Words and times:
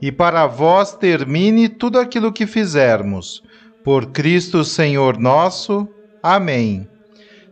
e 0.00 0.12
para 0.12 0.46
vós 0.46 0.94
termine 0.94 1.68
tudo 1.68 1.98
aquilo 1.98 2.32
que 2.32 2.46
fizermos. 2.46 3.42
Por 3.84 4.06
Cristo 4.06 4.64
Senhor 4.64 5.18
nosso. 5.18 5.88
Amém. 6.22 6.88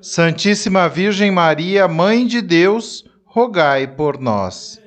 Santíssima 0.01 0.89
Virgem 0.89 1.31
Maria, 1.31 1.89
Mãe 1.89 2.27
de 2.27 2.41
Deus, 2.41 3.05
rogai 3.25 3.87
por 3.87 4.19
nós. 4.19 4.81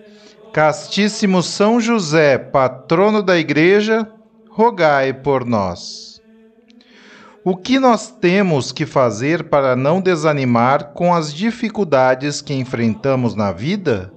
Castíssimo 0.54 1.44
São 1.44 1.80
José, 1.80 2.38
patrono 2.38 3.22
da 3.22 3.38
Igreja, 3.38 4.08
rogai 4.50 5.14
por 5.14 5.46
nós. 5.46 6.22
O 7.44 7.56
que 7.56 7.80
nós 7.80 8.12
temos 8.12 8.72
que 8.72 8.86
fazer 8.86 9.46
para 9.46 9.76
não 9.76 10.02
desanimar 10.02 10.94
com 10.94 11.14
as 11.14 11.34
dificuldades 11.34 12.42
que 12.42 12.54
enfrentamos 12.54 13.36
na 13.36 13.52
vida? 13.52 14.14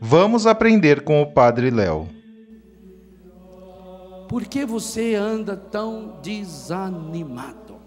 Vamos 0.00 0.46
aprender 0.46 1.02
com 1.02 1.20
o 1.20 1.32
Padre 1.32 1.70
Léo. 1.70 2.19
Por 4.30 4.44
que 4.44 4.64
você 4.64 5.16
anda 5.16 5.56
tão 5.56 6.20
desanimado? 6.22 7.80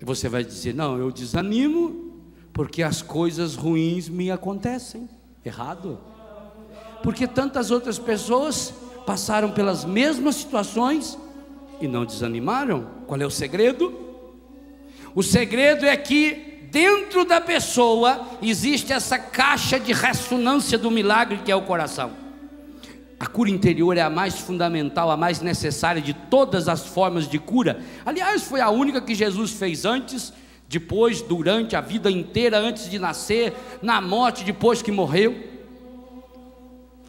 Você 0.00 0.28
vai 0.28 0.44
dizer: 0.44 0.76
Não, 0.76 0.96
eu 0.96 1.10
desanimo 1.10 2.22
porque 2.52 2.84
as 2.84 3.02
coisas 3.02 3.56
ruins 3.56 4.08
me 4.08 4.30
acontecem. 4.30 5.08
Errado. 5.44 5.98
Porque 7.02 7.26
tantas 7.26 7.72
outras 7.72 7.98
pessoas 7.98 8.72
passaram 9.04 9.50
pelas 9.50 9.84
mesmas 9.84 10.36
situações 10.36 11.18
e 11.80 11.88
não 11.88 12.04
desanimaram. 12.04 12.86
Qual 13.08 13.20
é 13.20 13.26
o 13.26 13.30
segredo? 13.30 13.92
O 15.16 15.22
segredo 15.24 15.84
é 15.84 15.96
que 15.96 16.68
dentro 16.70 17.24
da 17.24 17.40
pessoa 17.40 18.24
existe 18.40 18.92
essa 18.92 19.18
caixa 19.18 19.80
de 19.80 19.92
ressonância 19.92 20.78
do 20.78 20.92
milagre 20.92 21.38
que 21.44 21.50
é 21.50 21.56
o 21.56 21.62
coração. 21.62 22.25
A 23.18 23.26
cura 23.26 23.48
interior 23.48 23.96
é 23.96 24.02
a 24.02 24.10
mais 24.10 24.38
fundamental, 24.38 25.10
a 25.10 25.16
mais 25.16 25.40
necessária 25.40 26.02
de 26.02 26.12
todas 26.12 26.68
as 26.68 26.86
formas 26.86 27.26
de 27.26 27.38
cura. 27.38 27.80
Aliás, 28.04 28.42
foi 28.42 28.60
a 28.60 28.68
única 28.68 29.00
que 29.00 29.14
Jesus 29.14 29.52
fez 29.52 29.86
antes, 29.86 30.32
depois, 30.68 31.22
durante 31.22 31.74
a 31.74 31.80
vida 31.80 32.10
inteira, 32.10 32.58
antes 32.58 32.90
de 32.90 32.98
nascer, 32.98 33.54
na 33.80 34.00
morte, 34.00 34.44
depois 34.44 34.82
que 34.82 34.92
morreu. 34.92 35.34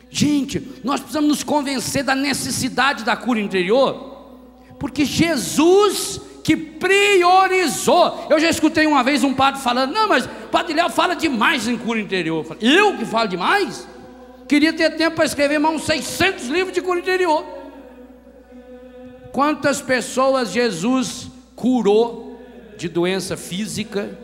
Gente, 0.09 0.75
nós 0.83 1.01
precisamos 1.01 1.29
nos 1.29 1.43
convencer 1.43 2.03
da 2.03 2.15
necessidade 2.15 3.03
da 3.03 3.15
cura 3.17 3.41
interior, 3.41 4.37
porque 4.79 5.03
Jesus 5.03 6.21
que 6.47 6.55
priorizou. 6.55 8.25
Eu 8.29 8.39
já 8.39 8.49
escutei 8.49 8.87
uma 8.87 9.03
vez 9.03 9.21
um 9.21 9.33
padre 9.33 9.59
falando: 9.59 9.91
Não, 9.91 10.07
mas 10.07 10.29
Padre 10.49 10.73
Léo 10.75 10.89
fala 10.89 11.13
demais 11.13 11.67
em 11.67 11.77
cura 11.77 11.99
interior. 11.99 12.45
Eu, 12.61 12.71
eu 12.71 12.97
que 12.97 13.03
falo 13.03 13.27
demais? 13.27 13.85
Queria 14.47 14.71
ter 14.71 14.95
tempo 14.95 15.17
para 15.17 15.25
escrever 15.25 15.59
mais 15.59 15.75
uns 15.75 15.83
600 15.83 16.47
livros 16.47 16.73
de 16.73 16.81
cura 16.81 16.99
interior. 16.99 17.45
Quantas 19.33 19.81
pessoas 19.81 20.51
Jesus 20.51 21.29
curou 21.55 22.39
de 22.77 22.87
doença 22.87 23.35
física 23.35 24.17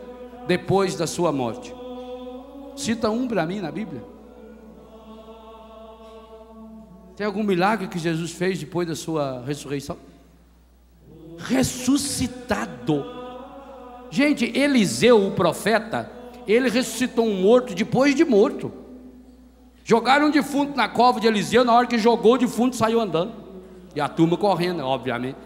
depois 0.46 0.96
da 0.96 1.06
sua 1.06 1.30
morte? 1.30 1.74
Cita 2.74 3.10
um 3.10 3.28
para 3.28 3.44
mim 3.44 3.60
na 3.60 3.70
Bíblia. 3.70 4.02
Tem 7.16 7.26
algum 7.26 7.44
milagre 7.44 7.86
que 7.86 7.98
Jesus 7.98 8.32
fez 8.32 8.58
depois 8.58 8.88
da 8.88 8.96
sua 8.96 9.44
ressurreição? 9.46 9.96
Ressuscitado. 11.38 13.04
Gente, 14.10 14.46
Eliseu, 14.56 15.26
o 15.26 15.32
profeta, 15.32 16.10
ele 16.46 16.68
ressuscitou 16.68 17.26
um 17.26 17.40
morto 17.42 17.74
depois 17.74 18.14
de 18.14 18.24
morto. 18.24 18.83
Jogaram 19.84 20.28
um 20.28 20.30
defunto 20.30 20.74
na 20.74 20.88
cova 20.88 21.20
de 21.20 21.26
Eliseu, 21.26 21.62
na 21.62 21.74
hora 21.74 21.86
que 21.86 21.98
jogou 21.98 22.34
o 22.34 22.38
defunto 22.38 22.74
saiu 22.74 22.98
andando. 22.98 23.34
E 23.94 24.00
a 24.00 24.08
turma 24.08 24.36
correndo, 24.38 24.80
obviamente. 24.80 25.36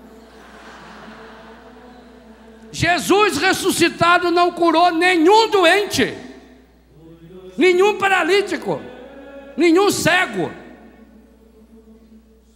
Jesus 2.71 3.39
ressuscitado 3.39 4.31
não 4.31 4.53
curou 4.53 4.93
nenhum 4.93 5.51
doente, 5.51 6.15
nenhum 7.57 7.99
paralítico, 7.99 8.81
nenhum 9.57 9.91
cego. 9.91 10.53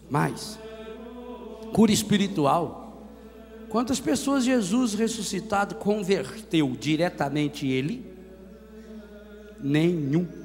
Mas, 0.08 0.58
cura 1.72 1.90
espiritual. 1.90 2.80
Quantas 3.68 3.98
pessoas 3.98 4.44
Jesus 4.44 4.94
ressuscitado 4.94 5.76
converteu 5.76 6.76
diretamente 6.78 7.66
ele? 7.66 8.06
Nenhum. 9.58 10.41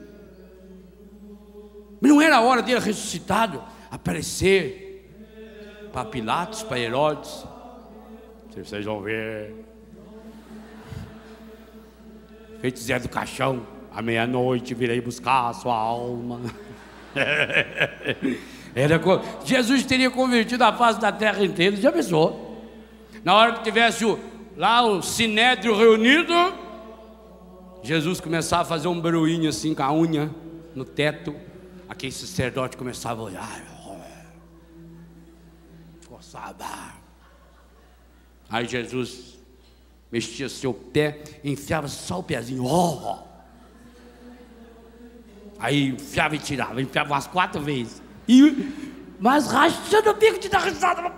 Não 2.02 2.22
era 2.22 2.38
a 2.38 2.41
hora 2.41 2.62
dele 2.62 2.80
ressuscitado 2.80 3.63
aparecer 3.90 4.88
para 5.91 6.06
Pilatos, 6.06 6.63
para 6.63 6.80
Herodes. 6.80 7.46
Vocês 8.56 8.85
vão 8.85 9.02
ver. 9.02 9.53
Feito 12.59 12.80
Zé 12.80 13.00
do 13.00 13.08
Caixão, 13.08 13.66
à 13.94 14.02
meia-noite 14.02 14.74
virei 14.74 15.00
buscar 15.00 15.50
a 15.50 15.53
sua 15.53 15.75
alma. 15.75 16.41
Era, 18.75 19.02
Jesus 19.44 19.84
teria 19.85 20.09
convertido 20.12 20.64
a 20.64 20.74
face 20.74 21.00
da 21.00 21.12
terra 21.12 21.44
inteira, 21.44 21.75
já 21.75 21.91
pensou? 21.91 22.64
Na 23.24 23.34
hora 23.35 23.53
que 23.53 23.64
tivesse 23.64 24.06
o, 24.06 24.19
lá 24.56 24.84
o 24.84 25.02
sinédrio 25.02 25.75
reunido, 25.75 26.34
Jesus 27.81 28.19
começava 28.19 28.64
a 28.64 28.66
fazer 28.66 28.88
um 28.88 29.00
barulhinho 29.00 29.50
assim 29.50 29.74
com 29.74 29.84
a 29.84 29.91
unha 29.94 30.29
no 30.75 30.85
teto 30.85 31.35
aquele 31.87 32.11
sacerdote 32.11 32.77
começava 32.77 33.21
a 33.21 33.23
olhar, 33.23 33.61
coçava. 36.07 36.93
Aí 38.49 38.65
Jesus 38.67 39.37
mexia 40.11 40.47
seu 40.49 40.73
pé, 40.73 41.21
enfiava 41.43 41.87
só 41.87 42.19
o 42.19 42.23
pezinho, 42.23 42.63
oh. 42.65 43.27
Aí 45.59 45.89
enfiava 45.89 46.35
e 46.35 46.39
tirava, 46.39 46.81
enfiava 46.81 47.13
umas 47.13 47.27
quatro 47.27 47.61
vezes. 47.61 48.01
E, 48.27 48.95
mas 49.19 49.47
rachando 49.47 50.11
o 50.11 50.13
bico 50.13 50.39
de 50.39 50.49
dar 50.49 50.59
risada. 50.59 51.11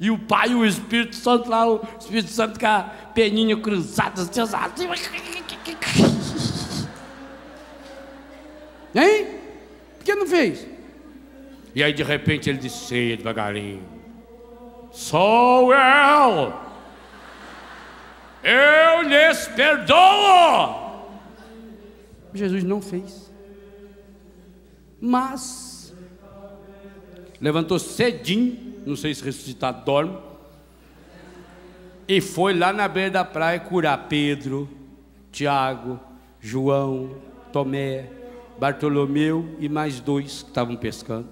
E 0.00 0.10
o 0.10 0.18
Pai 0.18 0.50
e 0.50 0.54
o 0.54 0.64
Espírito 0.64 1.16
Santo 1.16 1.48
lá, 1.48 1.66
o 1.68 1.80
Espírito 1.98 2.30
Santo 2.30 2.58
com 2.58 2.66
a 2.66 2.82
peninha 3.14 3.56
cruzada, 3.56 4.22
assim, 4.22 4.40
Hein? 8.98 9.26
Por 9.96 10.04
que 10.04 10.14
não 10.14 10.26
fez? 10.26 10.66
E 11.74 11.82
aí 11.82 11.92
de 11.92 12.02
repente 12.02 12.50
ele 12.50 12.58
disse 12.58 13.16
devagarinho: 13.16 13.82
Sou 14.90 15.72
eu, 15.72 16.52
eu 18.42 19.02
lhes 19.02 19.46
perdoo. 19.48 20.88
Jesus 22.34 22.64
não 22.64 22.82
fez, 22.82 23.32
mas 25.00 25.94
levantou 27.40 27.78
cedinho, 27.78 28.82
não 28.84 28.96
sei 28.96 29.14
se 29.14 29.24
ressuscitado 29.24 29.84
dorme, 29.84 30.18
e 32.08 32.20
foi 32.20 32.52
lá 32.54 32.72
na 32.72 32.88
beira 32.88 33.10
da 33.10 33.24
praia 33.24 33.60
curar 33.60 34.08
Pedro, 34.08 34.68
Tiago, 35.30 36.00
João, 36.40 37.16
Tomé, 37.52 38.17
Bartolomeu 38.58 39.56
e 39.60 39.68
mais 39.68 40.00
dois 40.00 40.42
que 40.42 40.48
estavam 40.48 40.76
pescando. 40.76 41.28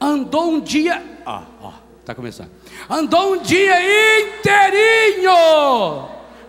andou 0.00 0.52
um 0.52 0.60
dia. 0.60 1.02
Ó, 1.26 1.42
ó, 1.60 1.72
tá 2.04 2.14
começando. 2.14 2.50
Andou 2.88 3.34
um 3.34 3.42
dia 3.42 3.74
inteirinho 4.20 5.34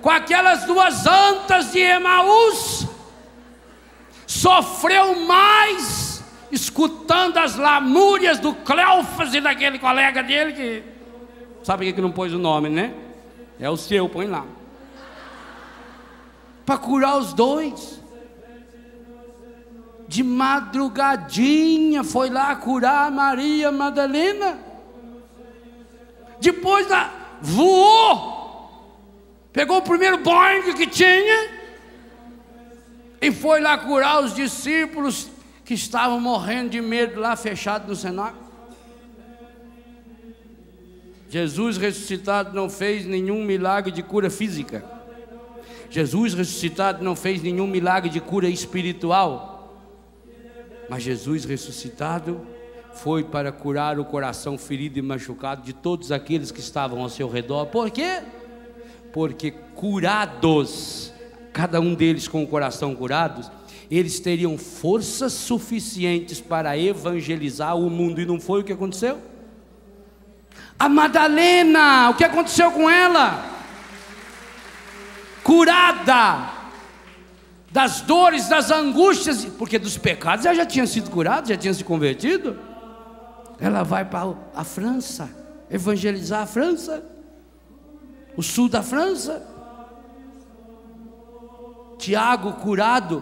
com 0.01 0.09
aquelas 0.09 0.65
duas 0.65 1.05
antas 1.07 1.71
de 1.71 1.79
Emaús. 1.79 2.87
Sofreu 4.27 5.15
mais 5.25 6.23
escutando 6.51 7.37
as 7.37 7.55
lamúrias 7.55 8.37
do 8.39 8.53
Cleofas 8.53 9.33
e 9.33 9.41
daquele 9.41 9.79
colega 9.79 10.21
dele 10.21 10.53
que. 10.53 10.83
Sabe 11.63 11.91
que 11.91 12.01
não 12.01 12.11
pôs 12.11 12.31
o 12.33 12.37
nome, 12.37 12.69
né? 12.69 12.93
É 13.59 13.67
o 13.69 13.77
seu, 13.77 14.07
põe 14.07 14.27
lá. 14.27 14.45
Para 16.65 16.77
curar 16.77 17.17
os 17.17 17.33
dois. 17.33 18.04
De 20.07 20.23
madrugadinha 20.23 22.03
foi 22.03 22.29
lá 22.29 22.55
curar 22.55 23.11
Maria 23.11 23.71
Madalena. 23.71 24.59
Depois 26.39 26.87
da, 26.87 27.11
voou, 27.41 29.01
pegou 29.51 29.77
o 29.77 29.81
primeiro 29.81 30.17
Boeing 30.17 30.73
que 30.73 30.85
tinha 30.85 31.49
e 33.21 33.31
foi 33.31 33.59
lá 33.59 33.77
curar 33.77 34.23
os 34.23 34.35
discípulos 34.35 35.29
que 35.63 35.73
estavam 35.73 36.19
morrendo 36.19 36.69
de 36.69 36.81
medo 36.81 37.19
lá 37.19 37.35
fechado 37.35 37.87
no 37.87 37.95
cenáculo. 37.95 38.45
Jesus 41.29 41.77
ressuscitado 41.77 42.55
não 42.55 42.69
fez 42.69 43.05
nenhum 43.05 43.43
milagre 43.43 43.91
de 43.91 44.03
cura 44.03 44.29
física. 44.29 44.85
Jesus 45.89 46.33
ressuscitado 46.33 47.03
não 47.03 47.15
fez 47.15 47.41
nenhum 47.41 47.67
milagre 47.67 48.09
de 48.09 48.19
cura 48.19 48.47
espiritual. 48.47 49.54
Mas 50.89 51.03
Jesus 51.03 51.45
ressuscitado 51.45 52.45
foi 52.93 53.23
para 53.23 53.51
curar 53.51 53.99
o 53.99 54.05
coração 54.05 54.57
ferido 54.57 54.97
e 54.97 55.01
machucado 55.01 55.61
de 55.61 55.73
todos 55.73 56.11
aqueles 56.11 56.51
que 56.51 56.59
estavam 56.59 57.01
ao 57.01 57.09
seu 57.09 57.29
redor. 57.29 57.65
Por 57.67 57.91
quê? 57.91 58.21
Porque 59.11 59.51
curados, 59.51 61.11
cada 61.51 61.79
um 61.81 61.93
deles 61.93 62.27
com 62.27 62.43
o 62.43 62.47
coração 62.47 62.95
curado, 62.95 63.49
eles 63.89 64.19
teriam 64.19 64.57
forças 64.57 65.33
suficientes 65.33 66.39
para 66.39 66.77
evangelizar 66.77 67.77
o 67.77 67.89
mundo. 67.89 68.21
E 68.21 68.25
não 68.25 68.39
foi 68.39 68.61
o 68.61 68.63
que 68.63 68.73
aconteceu? 68.73 69.19
A 70.77 70.89
Madalena, 70.89 72.09
o 72.09 72.15
que 72.15 72.23
aconteceu 72.23 72.71
com 72.71 72.89
ela? 72.89 73.45
Curada 75.43 76.64
das 77.75 77.99
dores, 77.99 78.47
das 78.47 78.71
angústias, 78.71 79.43
porque 79.43 79.77
dos 79.77 79.97
pecados 79.97 80.45
ela 80.45 80.55
já 80.55 80.65
tinha 80.65 80.87
sido 80.87 81.11
curada, 81.11 81.49
já 81.49 81.57
tinha 81.57 81.73
se 81.73 81.83
convertido. 81.83 82.57
Ela 83.59 83.83
vai 83.83 84.05
para 84.05 84.33
a 84.55 84.63
França, 84.63 85.29
evangelizar 85.69 86.43
a 86.43 86.45
França, 86.45 87.03
o 88.37 88.41
sul 88.41 88.69
da 88.69 88.81
França. 88.81 89.45
Tiago, 91.97 92.53
curado, 92.53 93.21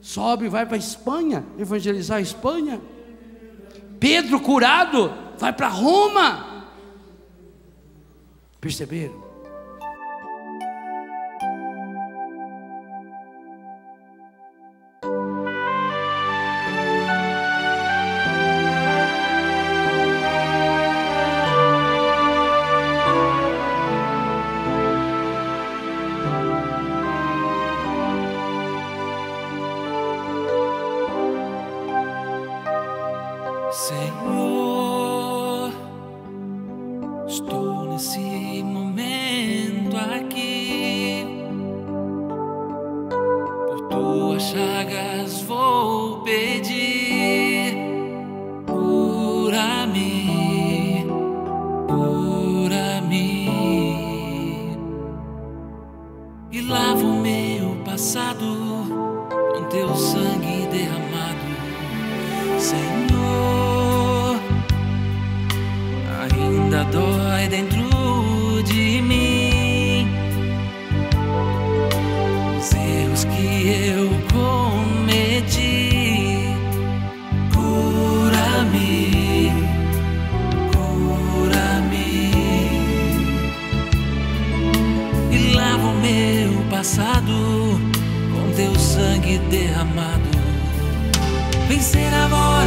sobe 0.00 0.46
e 0.46 0.48
vai 0.48 0.64
para 0.64 0.76
a 0.76 0.78
Espanha, 0.78 1.44
evangelizar 1.58 2.16
a 2.16 2.22
Espanha. 2.22 2.80
Pedro, 3.98 4.40
curado, 4.40 5.12
vai 5.36 5.52
para 5.52 5.68
Roma. 5.68 6.64
Perceberam? 8.58 9.19
Teu 59.70 59.94
sangue 59.94 60.66
derramado. 60.66 61.38
Senhor, 62.58 64.40
ainda 66.20 66.84
dói 66.84 67.48
dentro 67.48 68.62
de 68.64 69.00
mim 69.00 70.08
os 72.58 72.74
erros 72.74 73.24
que 73.24 73.68
eu 73.94 74.10
cometi. 74.32 75.70
Cura-me, 77.54 79.52
cura-me 80.74 82.10
e 85.30 85.54
lava 85.54 85.86
o 85.86 85.94
meu 86.00 86.60
passado 86.68 87.49
sangue 89.00 89.38
derramado. 89.50 90.30
Vencer 91.68 92.12
a 92.12 92.26
voz 92.28 92.59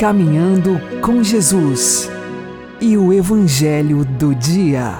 Caminhando 0.00 0.80
com 1.02 1.22
Jesus 1.22 2.08
e 2.80 2.96
o 2.96 3.12
Evangelho 3.12 4.02
do 4.02 4.34
Dia. 4.34 4.94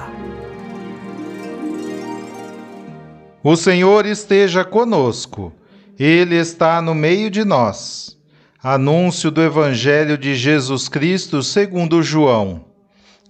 O 3.43 3.55
Senhor 3.55 4.05
esteja 4.05 4.63
conosco, 4.63 5.51
Ele 5.97 6.35
está 6.35 6.83
no 6.83 6.93
meio 6.93 7.31
de 7.31 7.43
nós. 7.43 8.15
Anúncio 8.61 9.31
do 9.31 9.41
Evangelho 9.41 10.19
de 10.19 10.35
Jesus 10.35 10.87
Cristo 10.87 11.41
segundo 11.41 12.03
João. 12.03 12.63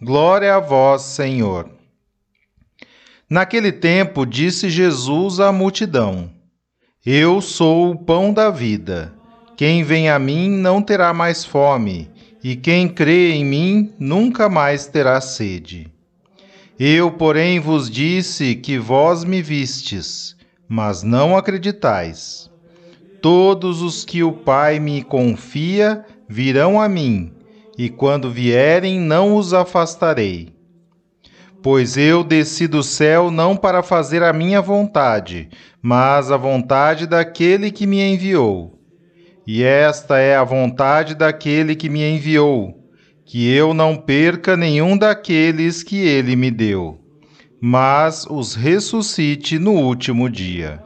Glória 0.01 0.53
a 0.53 0.59
vós, 0.59 1.03
Senhor. 1.03 1.69
Naquele 3.29 3.71
tempo 3.71 4.25
disse 4.25 4.69
Jesus 4.69 5.39
à 5.39 5.53
multidão: 5.53 6.29
Eu 7.05 7.39
sou 7.39 7.91
o 7.91 7.97
pão 7.97 8.33
da 8.33 8.49
vida. 8.49 9.20
Quem 9.57 9.83
vem 9.83 10.09
a 10.09 10.17
mim 10.17 10.49
não 10.49 10.81
terá 10.81 11.13
mais 11.13 11.45
fome, 11.45 12.09
e 12.43 12.55
quem 12.55 12.87
crê 12.87 13.31
em 13.31 13.45
mim 13.45 13.93
nunca 13.99 14.49
mais 14.49 14.87
terá 14.87 15.21
sede. 15.21 15.87
Eu, 16.79 17.11
porém, 17.11 17.59
vos 17.59 17.89
disse 17.89 18.55
que 18.55 18.79
vós 18.79 19.23
me 19.23 19.41
vistes, 19.41 20.35
mas 20.67 21.03
não 21.03 21.37
acreditais. 21.37 22.49
Todos 23.21 23.83
os 23.83 24.03
que 24.03 24.23
o 24.23 24.31
Pai 24.31 24.79
me 24.79 25.03
confia 25.03 26.03
virão 26.27 26.81
a 26.81 26.89
mim, 26.89 27.31
e 27.77 27.87
quando 27.87 28.31
vierem, 28.31 28.99
não 28.99 29.35
os 29.35 29.53
afastarei. 29.53 30.55
Pois 31.61 31.95
eu 31.95 32.23
desci 32.23 32.67
do 32.67 32.81
céu 32.81 33.29
não 33.29 33.55
para 33.55 33.83
fazer 33.83 34.23
a 34.23 34.33
minha 34.33 34.59
vontade, 34.59 35.49
mas 35.79 36.31
a 36.31 36.37
vontade 36.37 37.05
daquele 37.05 37.69
que 37.69 37.85
me 37.85 38.01
enviou. 38.01 38.80
E 39.45 39.63
esta 39.63 40.19
é 40.19 40.35
a 40.35 40.43
vontade 40.43 41.15
daquele 41.15 41.75
que 41.75 41.89
me 41.89 42.03
enviou, 42.03 42.81
que 43.25 43.51
eu 43.51 43.73
não 43.73 43.95
perca 43.95 44.55
nenhum 44.55 44.97
daqueles 44.97 45.81
que 45.83 45.99
ele 45.99 46.35
me 46.35 46.51
deu, 46.51 46.99
mas 47.59 48.25
os 48.29 48.53
ressuscite 48.53 49.57
no 49.57 49.71
último 49.73 50.29
dia. 50.29 50.81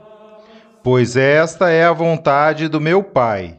Pois 0.83 1.17
esta 1.17 1.69
é 1.69 1.83
a 1.83 1.91
vontade 1.91 2.67
do 2.67 2.79
meu 2.79 3.03
Pai, 3.03 3.57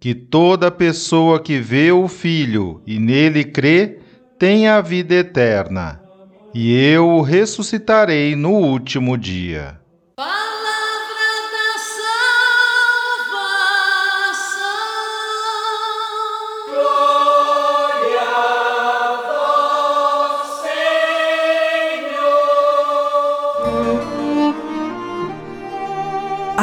que 0.00 0.14
toda 0.14 0.70
pessoa 0.70 1.40
que 1.40 1.58
vê 1.58 1.90
o 1.90 2.06
Filho 2.06 2.82
e 2.86 2.98
nele 2.98 3.44
crê 3.44 3.98
tenha 4.38 4.76
a 4.76 4.80
vida 4.80 5.14
eterna, 5.14 6.00
e 6.54 6.74
eu 6.74 7.08
o 7.08 7.22
ressuscitarei 7.22 8.36
no 8.36 8.50
último 8.52 9.16
dia. 9.16 9.78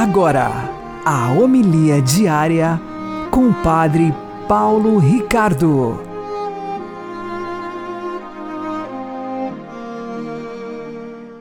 Agora, 0.08 0.52
a 1.04 1.32
homilia 1.32 2.00
diária 2.00 2.80
com 3.32 3.50
o 3.50 3.54
Padre 3.64 4.14
Paulo 4.48 5.00
Ricardo. 5.00 6.00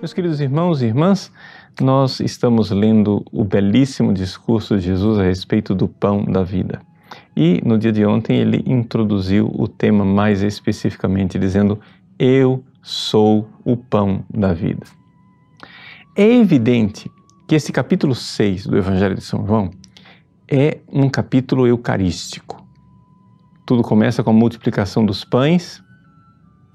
Meus 0.01 0.15
queridos 0.15 0.41
irmãos 0.41 0.81
e 0.81 0.87
irmãs, 0.87 1.31
nós 1.79 2.21
estamos 2.21 2.71
lendo 2.71 3.23
o 3.31 3.45
belíssimo 3.45 4.15
discurso 4.15 4.79
de 4.79 4.87
Jesus 4.87 5.19
a 5.19 5.25
respeito 5.25 5.75
do 5.75 5.87
pão 5.87 6.25
da 6.25 6.43
vida. 6.43 6.81
E 7.37 7.61
no 7.67 7.77
dia 7.77 7.93
de 7.93 8.07
ontem 8.07 8.39
ele 8.39 8.65
introduziu 8.65 9.53
o 9.55 9.69
tema 9.69 10.07
mais 10.07 10.43
especificamente, 10.43 11.39
dizendo: 11.39 11.79
Eu 12.19 12.65
sou 12.83 13.47
o 13.63 13.77
pão 13.77 14.25
da 14.33 14.55
vida. 14.55 14.87
É 16.17 16.27
evidente 16.27 17.11
que 17.47 17.55
esse 17.55 17.73
capítulo 17.73 18.15
6 18.15 18.67
do 18.67 18.77
Evangelho 18.77 19.15
de 19.15 19.21
São 19.21 19.47
João 19.47 19.71
é 20.51 20.81
um 20.89 21.11
capítulo 21.11 21.67
eucarístico. 21.67 22.67
Tudo 23.67 23.83
começa 23.83 24.23
com 24.23 24.31
a 24.31 24.35
multiplicação 24.35 25.05
dos 25.05 25.25
pães, 25.25 25.83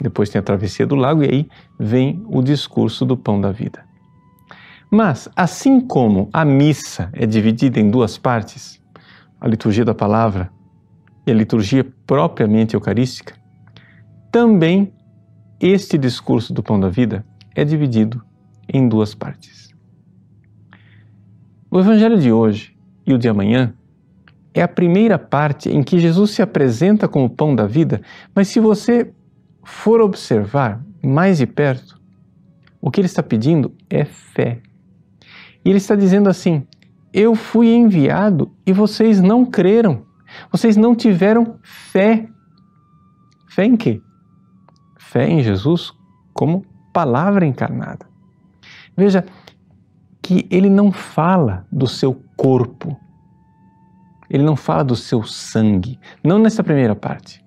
depois 0.01 0.29
tem 0.29 0.39
a 0.39 0.43
travessia 0.43 0.85
do 0.85 0.95
lago 0.95 1.23
e 1.23 1.27
aí 1.27 1.49
vem 1.79 2.23
o 2.27 2.41
discurso 2.41 3.03
do 3.03 3.17
pão 3.17 3.41
da 3.41 3.51
vida. 3.51 3.83
Mas, 4.91 5.27
assim 5.35 5.79
como 5.79 6.29
a 6.31 6.45
missa 6.45 7.09
é 7.13 7.25
dividida 7.25 7.79
em 7.79 7.89
duas 7.89 8.17
partes, 8.17 8.81
a 9.41 9.47
liturgia 9.47 9.85
da 9.85 9.93
palavra 9.93 10.51
e 11.25 11.31
a 11.31 11.33
liturgia 11.33 11.85
propriamente 12.05 12.75
eucarística, 12.75 13.35
também 14.31 14.93
este 15.59 15.97
discurso 15.97 16.53
do 16.53 16.63
pão 16.63 16.79
da 16.79 16.89
vida 16.89 17.25
é 17.55 17.65
dividido 17.65 18.23
em 18.71 18.87
duas 18.87 19.13
partes. 19.13 19.68
O 21.71 21.79
Evangelho 21.79 22.17
de 22.19 22.31
hoje 22.31 22.75
e 23.05 23.13
o 23.13 23.17
de 23.17 23.29
amanhã 23.29 23.73
é 24.55 24.63
a 24.63 24.67
primeira 24.67 25.19
parte 25.19 25.69
em 25.69 25.83
que 25.83 25.99
Jesus 25.99 26.31
se 26.31 26.41
apresenta 26.41 27.07
como 27.07 27.25
o 27.25 27.29
pão 27.29 27.55
da 27.55 27.67
vida, 27.67 28.01
mas 28.33 28.47
se 28.47 28.59
você 28.59 29.13
for 29.63 30.01
observar 30.01 30.83
mais 31.03 31.37
de 31.37 31.45
perto, 31.45 32.01
o 32.81 32.89
que 32.89 32.99
ele 32.99 33.05
está 33.05 33.21
pedindo 33.21 33.71
é 33.87 34.03
fé. 34.03 34.61
E 35.63 35.69
ele 35.69 35.77
está 35.77 35.95
dizendo 35.95 36.27
assim: 36.27 36.65
Eu 37.13 37.35
fui 37.35 37.71
enviado 37.71 38.51
e 38.65 38.73
vocês 38.73 39.21
não 39.21 39.45
creram, 39.45 40.07
vocês 40.51 40.75
não 40.75 40.95
tiveram 40.95 41.59
fé. 41.61 42.27
Fé 43.47 43.65
em 43.65 43.77
quê? 43.77 44.01
Fé 44.97 45.29
em 45.29 45.43
Jesus 45.43 45.91
como 46.33 46.65
palavra 46.91 47.45
encarnada. 47.45 48.07
Veja, 48.97 49.23
que 50.29 50.47
ele 50.51 50.69
não 50.69 50.91
fala 50.91 51.65
do 51.71 51.87
seu 51.87 52.13
corpo, 52.37 52.95
ele 54.29 54.43
não 54.43 54.55
fala 54.55 54.83
do 54.83 54.95
seu 54.95 55.23
sangue, 55.23 55.99
não 56.23 56.37
nessa 56.37 56.63
primeira 56.63 56.95
parte. 56.95 57.43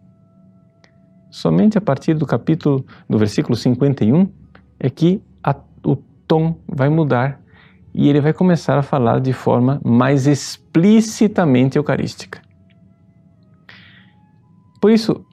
Somente 1.31 1.79
a 1.79 1.81
partir 1.81 2.15
do 2.15 2.27
capítulo, 2.27 2.85
do 3.09 3.17
versículo 3.17 3.55
51, 3.55 4.29
é 4.81 4.91
que 4.91 5.23
a, 5.45 5.55
o 5.87 5.95
tom 6.27 6.59
vai 6.67 6.89
mudar 6.89 7.41
e 7.95 8.09
ele 8.09 8.21
vai 8.21 8.33
começar 8.33 8.77
a 8.77 8.83
falar 8.83 9.21
de 9.21 9.33
forma 9.33 9.81
mais 9.85 10.27
explicitamente 10.27 11.79
eucarística. 11.79 12.43
Por 14.81 14.91
isso, 14.91 15.25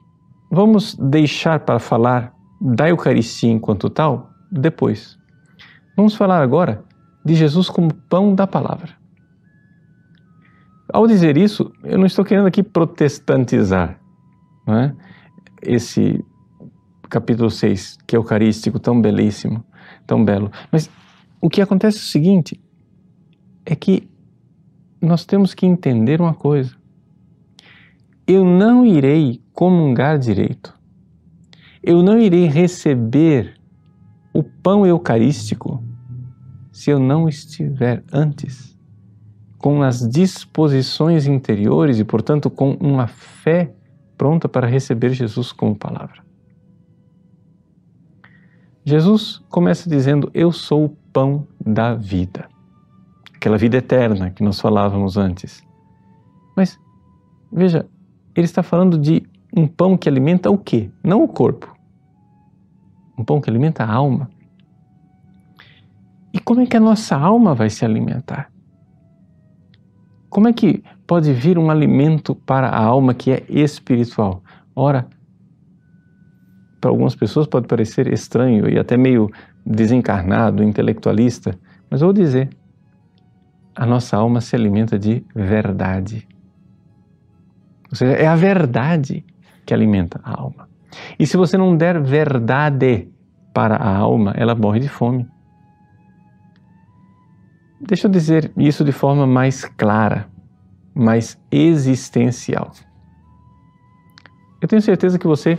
vamos 0.52 0.94
deixar 0.94 1.58
para 1.58 1.80
falar 1.80 2.32
da 2.60 2.88
Eucaristia 2.88 3.50
enquanto 3.50 3.90
tal 3.90 4.30
depois. 4.52 5.18
Vamos 5.96 6.14
falar 6.14 6.40
agora 6.42 6.88
de 7.24 7.34
Jesus 7.34 7.68
como 7.68 7.92
pão 7.92 8.34
da 8.34 8.46
palavra. 8.46 8.98
Ao 10.92 11.06
dizer 11.06 11.36
isso, 11.36 11.72
eu 11.84 11.98
não 11.98 12.06
estou 12.06 12.24
querendo 12.24 12.46
aqui 12.46 12.62
protestantizar 12.62 14.00
é? 14.66 14.92
esse 15.62 16.24
capítulo 17.08 17.50
6, 17.50 17.98
que 18.06 18.16
é 18.16 18.18
eucarístico, 18.18 18.78
tão 18.78 19.00
belíssimo, 19.00 19.64
tão 20.06 20.24
belo. 20.24 20.50
Mas 20.70 20.90
o 21.40 21.48
que 21.48 21.60
acontece 21.60 21.98
é 21.98 22.00
o 22.00 22.04
seguinte: 22.04 22.60
é 23.64 23.74
que 23.74 24.08
nós 25.00 25.24
temos 25.24 25.54
que 25.54 25.66
entender 25.66 26.20
uma 26.20 26.34
coisa. 26.34 26.74
Eu 28.26 28.44
não 28.44 28.84
irei 28.84 29.42
comungar 29.52 30.18
direito. 30.18 30.78
Eu 31.82 32.02
não 32.02 32.18
irei 32.18 32.46
receber 32.46 33.54
o 34.32 34.42
pão 34.42 34.86
eucarístico 34.86 35.82
se 36.72 36.90
eu 36.90 36.98
não 36.98 37.28
estiver 37.28 38.02
antes 38.12 38.78
com 39.58 39.82
as 39.82 40.08
disposições 40.08 41.26
interiores 41.26 41.98
e, 41.98 42.04
portanto, 42.04 42.48
com 42.48 42.72
uma 42.80 43.06
fé 43.06 43.74
pronta 44.16 44.48
para 44.48 44.66
receber 44.66 45.10
Jesus 45.10 45.52
como 45.52 45.76
palavra. 45.76 46.22
Jesus 48.84 49.42
começa 49.50 49.88
dizendo: 49.88 50.30
Eu 50.32 50.50
sou 50.50 50.86
o 50.86 50.96
pão 51.12 51.46
da 51.64 51.94
vida. 51.94 52.48
Aquela 53.34 53.58
vida 53.58 53.76
eterna 53.76 54.30
que 54.30 54.42
nós 54.42 54.58
falávamos 54.58 55.16
antes. 55.16 55.62
Mas, 56.56 56.78
veja, 57.52 57.86
ele 58.34 58.46
está 58.46 58.62
falando 58.62 58.98
de 58.98 59.22
um 59.54 59.66
pão 59.66 59.96
que 59.96 60.08
alimenta 60.08 60.50
o 60.50 60.58
quê? 60.58 60.90
Não 61.02 61.22
o 61.22 61.28
corpo. 61.28 61.74
Um 63.18 63.24
pão 63.24 63.40
que 63.40 63.50
alimenta 63.50 63.84
a 63.84 63.92
alma. 63.92 64.30
E 66.32 66.38
como 66.38 66.60
é 66.60 66.66
que 66.66 66.76
a 66.76 66.80
nossa 66.80 67.16
alma 67.16 67.54
vai 67.54 67.70
se 67.70 67.84
alimentar? 67.84 68.50
Como 70.28 70.48
é 70.48 70.52
que 70.52 70.82
pode 71.06 71.32
vir 71.32 71.58
um 71.58 71.70
alimento 71.70 72.34
para 72.34 72.68
a 72.68 72.82
alma 72.82 73.12
que 73.12 73.32
é 73.32 73.44
espiritual? 73.48 74.42
Ora, 74.76 75.08
para 76.80 76.90
algumas 76.90 77.14
pessoas 77.14 77.46
pode 77.46 77.66
parecer 77.66 78.10
estranho 78.12 78.68
e 78.68 78.78
até 78.78 78.96
meio 78.96 79.28
desencarnado, 79.66 80.62
intelectualista, 80.62 81.58
mas 81.90 82.00
vou 82.00 82.12
dizer, 82.12 82.48
a 83.74 83.84
nossa 83.84 84.16
alma 84.16 84.40
se 84.40 84.54
alimenta 84.54 84.98
de 84.98 85.24
verdade. 85.34 86.26
Ou 87.90 87.96
seja, 87.96 88.12
é 88.12 88.26
a 88.26 88.36
verdade 88.36 89.24
que 89.66 89.74
alimenta 89.74 90.20
a 90.22 90.40
alma. 90.40 90.68
E 91.18 91.26
se 91.26 91.36
você 91.36 91.58
não 91.58 91.76
der 91.76 92.00
verdade 92.00 93.08
para 93.52 93.76
a 93.76 93.96
alma, 93.96 94.32
ela 94.36 94.54
morre 94.54 94.80
de 94.80 94.88
fome. 94.88 95.26
Deixa 97.80 98.06
eu 98.06 98.10
dizer 98.10 98.52
isso 98.58 98.84
de 98.84 98.92
forma 98.92 99.26
mais 99.26 99.64
clara, 99.64 100.28
mais 100.94 101.40
existencial. 101.50 102.72
Eu 104.60 104.68
tenho 104.68 104.82
certeza 104.82 105.18
que 105.18 105.26
você 105.26 105.58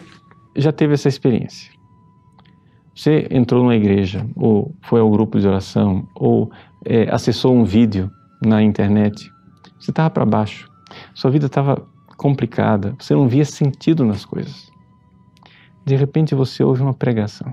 já 0.55 0.71
teve 0.71 0.93
essa 0.93 1.07
experiência. 1.07 1.71
Você 2.95 3.27
entrou 3.31 3.63
numa 3.63 3.75
igreja, 3.75 4.27
ou 4.35 4.75
foi 4.83 4.99
ao 4.99 5.09
grupo 5.09 5.39
de 5.39 5.47
oração, 5.47 6.07
ou 6.13 6.51
é, 6.85 7.09
acessou 7.09 7.55
um 7.55 7.63
vídeo 7.63 8.11
na 8.39 8.61
internet. 8.61 9.31
Você 9.79 9.89
estava 9.89 10.09
para 10.11 10.25
baixo, 10.25 10.69
sua 11.15 11.31
vida 11.31 11.47
estava 11.47 11.83
complicada, 12.17 12.95
você 12.99 13.15
não 13.15 13.27
via 13.27 13.45
sentido 13.45 14.05
nas 14.05 14.23
coisas. 14.23 14.71
De 15.83 15.95
repente 15.95 16.35
você 16.35 16.63
ouve 16.63 16.83
uma 16.83 16.93
pregação, 16.93 17.51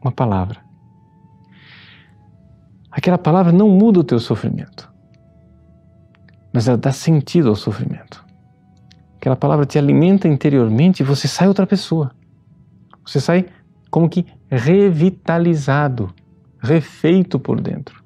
uma 0.00 0.12
palavra. 0.12 0.63
Aquela 2.96 3.18
palavra 3.18 3.50
não 3.50 3.68
muda 3.68 3.98
o 3.98 4.04
teu 4.04 4.20
sofrimento, 4.20 4.88
mas 6.52 6.68
ela 6.68 6.78
dá 6.78 6.92
sentido 6.92 7.48
ao 7.48 7.56
sofrimento. 7.56 8.24
Aquela 9.16 9.34
palavra 9.34 9.66
te 9.66 9.76
alimenta 9.76 10.28
interiormente 10.28 11.00
e 11.00 11.04
você 11.04 11.26
sai 11.26 11.48
outra 11.48 11.66
pessoa. 11.66 12.12
Você 13.04 13.18
sai 13.20 13.46
como 13.90 14.08
que 14.08 14.24
revitalizado, 14.48 16.14
refeito 16.60 17.36
por 17.36 17.60
dentro. 17.60 18.00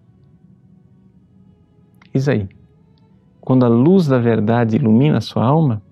Isaí, 2.14 2.48
quando 3.42 3.66
a 3.66 3.68
luz 3.68 4.06
da 4.06 4.18
verdade 4.18 4.76
ilumina 4.76 5.18
a 5.18 5.20
sua 5.20 5.44
alma 5.44 5.82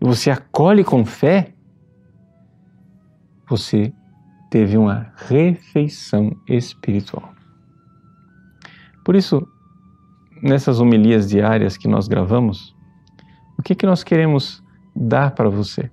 e 0.00 0.04
você 0.04 0.32
acolhe 0.32 0.82
com 0.82 1.04
fé, 1.04 1.54
você 3.48 3.92
teve 4.50 4.76
uma 4.76 5.12
refeição 5.28 6.36
espiritual. 6.48 7.31
Por 9.04 9.16
isso, 9.16 9.46
nessas 10.42 10.80
homilias 10.80 11.28
diárias 11.28 11.76
que 11.76 11.88
nós 11.88 12.08
gravamos, 12.08 12.74
o 13.58 13.62
que, 13.62 13.74
que 13.74 13.86
nós 13.86 14.02
queremos 14.02 14.62
dar 14.94 15.32
para 15.32 15.48
você? 15.48 15.90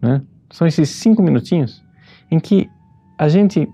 Né? 0.00 0.22
São 0.50 0.66
esses 0.66 0.88
cinco 0.90 1.22
minutinhos 1.22 1.84
em 2.30 2.38
que 2.38 2.68
a 3.18 3.28
gente 3.28 3.68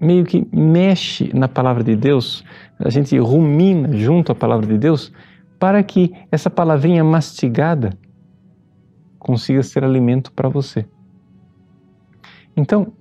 meio 0.00 0.24
que 0.24 0.46
mexe 0.52 1.30
na 1.34 1.48
palavra 1.48 1.82
de 1.82 1.96
Deus, 1.96 2.44
a 2.78 2.90
gente 2.90 3.16
rumina 3.18 3.96
junto 3.96 4.32
à 4.32 4.34
palavra 4.34 4.66
de 4.66 4.76
Deus, 4.76 5.12
para 5.58 5.82
que 5.82 6.12
essa 6.30 6.50
palavrinha 6.50 7.02
mastigada 7.02 7.96
consiga 9.18 9.62
ser 9.62 9.84
alimento 9.84 10.32
para 10.32 10.48
você. 10.48 10.86
Então, 12.56 12.92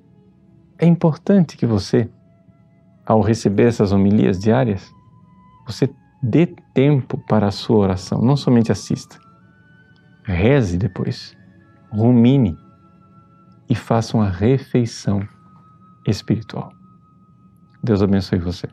é 0.78 0.86
importante 0.86 1.58
que 1.58 1.66
você, 1.66 2.10
ao 3.06 3.22
receber 3.22 3.68
essas 3.68 3.92
homilias 3.92 4.40
diárias, 4.40 4.94
você 5.66 5.90
dê 6.22 6.48
tempo 6.74 7.18
para 7.28 7.48
a 7.48 7.52
sua 7.52 7.78
oração, 7.78 8.22
não 8.22 8.38
somente 8.38 8.72
assista. 8.72 9.18
Reze 10.24 10.78
depois, 10.78 11.36
rumine 11.92 12.58
e 13.70 13.76
faça 13.76 14.16
uma 14.16 14.30
refeição 14.30 15.28
espiritual. 16.08 16.72
Deus 17.84 18.02
abençoe 18.02 18.40
você. 18.40 18.68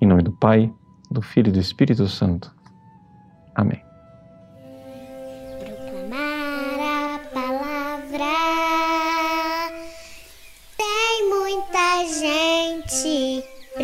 Em 0.00 0.06
nome 0.06 0.22
do 0.22 0.32
Pai, 0.32 0.72
do 1.10 1.20
Filho 1.20 1.48
e 1.48 1.52
do 1.52 1.60
Espírito 1.60 2.06
Santo. 2.08 2.54
Amém. 3.54 3.93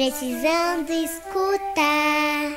Precisando 0.00 0.90
escutar. 0.90 2.48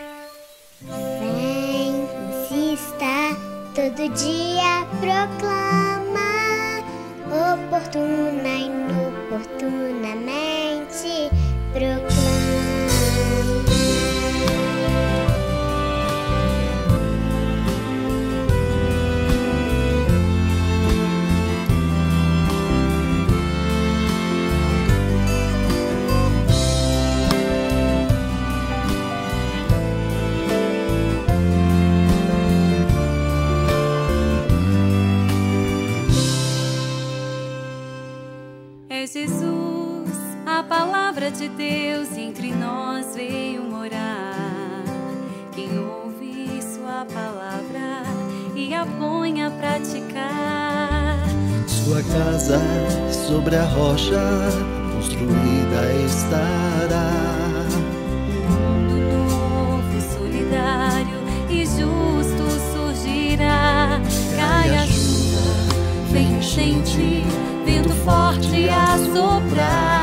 Vem, 1.19 2.07
insista, 2.29 3.35
todo 3.75 4.07
dia 4.13 4.87
proclama. 5.01 6.79
Oportuna 7.27 8.47
inoportunamente 8.47 11.29
proclama. 11.73 12.12
Palavra 41.23 41.31
de 41.31 41.47
Deus 41.49 42.17
entre 42.17 42.53
nós 42.53 43.15
veio 43.15 43.63
morar. 43.63 44.83
Quem 45.53 45.69
ouve 45.79 46.61
Sua 46.61 47.05
palavra 47.05 48.03
e 48.55 48.73
a 48.73 48.85
põe 48.85 49.43
a 49.43 49.51
praticar. 49.51 51.19
Sua 51.67 52.01
casa 52.03 52.59
sobre 53.27 53.55
a 53.55 53.63
rocha 53.63 54.19
construída 54.93 55.93
estará. 56.05 57.11
Mundo 58.49 58.97
novo, 59.29 60.01
solidário 60.17 61.19
e 61.49 61.65
justo 61.65 62.43
surgirá. 62.73 64.01
Cai 64.35 64.75
a 64.75 64.85
chuva, 64.87 66.11
vem 66.11 66.37
enchente, 66.37 67.23
vento 67.65 67.93
forte 68.03 68.67
a 68.69 68.97
soprar. 68.97 70.02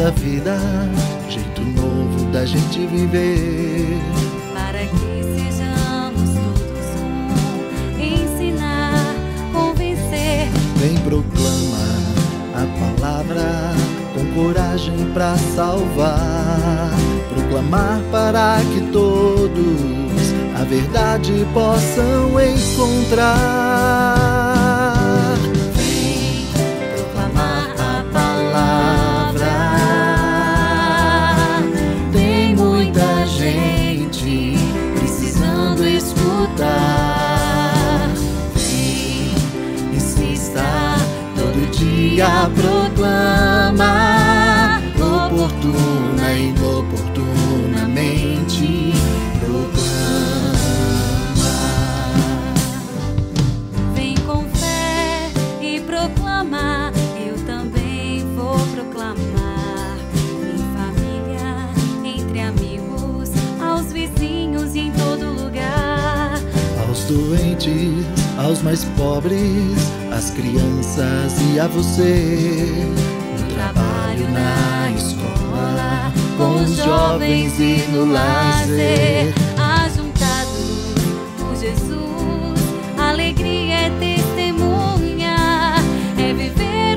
Nossa 0.00 0.10
vida, 0.12 0.56
jeito 1.28 1.60
novo 1.60 2.24
da 2.32 2.46
gente 2.46 2.86
viver. 2.86 3.98
Para 4.54 4.86
que 4.86 5.22
sejamos 5.36 6.30
todos 6.30 6.86
um, 7.02 7.28
ensinar, 8.00 9.14
convencer. 9.52 10.48
Vem 10.76 10.96
proclama 10.98 11.84
a 12.54 12.64
palavra 12.96 13.74
com 14.14 14.24
coragem 14.34 15.04
pra 15.12 15.36
salvar. 15.54 16.90
Proclamar 17.34 18.00
para 18.10 18.62
que 18.72 18.80
todos 18.92 20.32
a 20.58 20.64
verdade 20.64 21.46
possam 21.52 22.40
encontrar. 22.40 24.49
proclama, 42.54 43.92
oportuna 45.00 46.32
e 46.32 46.48
inoportuna 46.48 47.09
doentes, 67.10 68.06
aos 68.38 68.62
mais 68.62 68.84
pobres, 68.96 69.76
às 70.12 70.30
crianças 70.30 71.34
e 71.52 71.58
a 71.58 71.66
você. 71.66 72.86
No 73.38 73.54
trabalho, 73.54 74.30
na 74.30 74.90
escola, 74.92 76.12
com 76.36 76.62
os 76.62 76.76
jovens 76.76 77.58
e 77.58 77.84
no 77.90 78.12
lazer. 78.12 79.34
Ajuntados 79.58 80.94
por 81.38 81.56
Jesus, 81.56 82.60
alegria 82.96 83.74
é 83.74 83.90
testemunha, 83.98 85.74
é 86.16 86.32
viver 86.32 86.89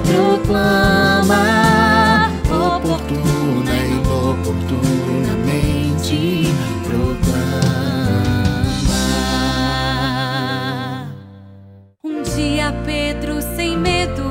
proclama. 0.00 1.44
Oportuna 2.48 3.74
e 3.74 3.92
inoportunamente 3.92 6.48
proclama. 6.84 7.68
Um 12.02 12.22
dia 12.22 12.72
Pedro, 12.86 13.42
sem 13.42 13.76
medo, 13.76 14.22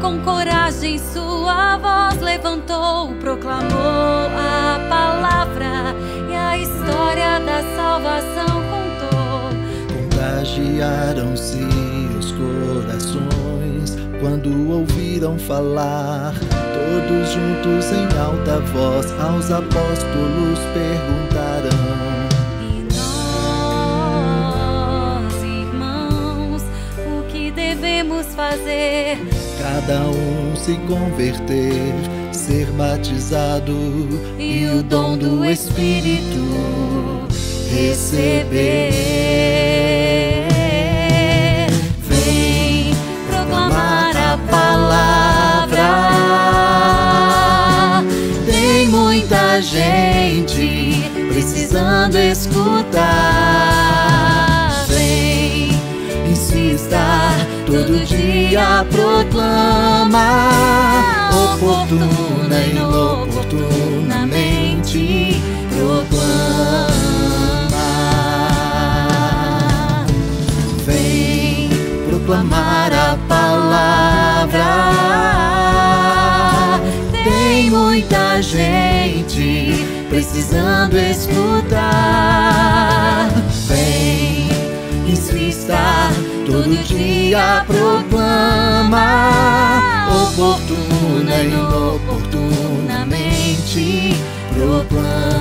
com 0.00 0.20
coragem, 0.20 0.98
sua 0.98 1.76
voz 1.76 2.18
levantou, 2.22 3.12
proclamou 3.20 4.30
a 4.38 4.80
palavra 4.88 5.94
e 6.30 6.34
a 6.34 6.56
história 6.56 7.38
da 7.40 7.62
salvação 7.76 8.62
contou. 8.70 9.50
Contagiaram-se 9.92 11.91
quando 14.22 14.70
ouviram 14.70 15.38
falar. 15.38 16.32
Todos 16.32 17.28
juntos 17.32 17.92
em 17.92 18.06
alta 18.18 18.60
voz 18.72 19.12
aos 19.20 19.50
apóstolos 19.50 20.58
perguntaram. 20.72 21.68
E 22.62 22.86
nós, 23.74 25.34
irmãos, 25.42 26.62
o 26.98 27.24
que 27.28 27.50
devemos 27.50 28.26
fazer? 28.28 29.18
Cada 29.60 30.06
um 30.06 30.56
se 30.56 30.76
converter, 30.88 31.92
ser 32.32 32.66
batizado 32.72 33.76
E 34.38 34.66
o 34.66 34.82
dom 34.82 35.18
do 35.18 35.44
Espírito 35.44 36.38
receber. 37.70 38.92
Gente 49.62 51.08
precisando 51.28 52.16
escutar. 52.16 53.02
Vem, 54.88 55.68
Insista, 56.28 56.98
todo 57.66 58.04
dia 58.04 58.84
proclama. 58.90 60.50
Oportuna 61.54 62.58
e 62.58 62.70
inoportunamente 62.70 65.40
proclama. 65.70 66.90
Vem 70.84 71.68
proclamar 72.08 72.91
muita 77.72 78.40
gente 78.42 79.72
precisando 80.10 80.94
escutar. 80.98 81.80
Vem, 83.66 84.48
insista, 85.08 86.10
todo 86.44 86.68
dia 86.84 87.64
proclama. 87.66 89.00
Oportuna 90.24 91.42
e 91.42 91.54
proclama. 94.54 95.31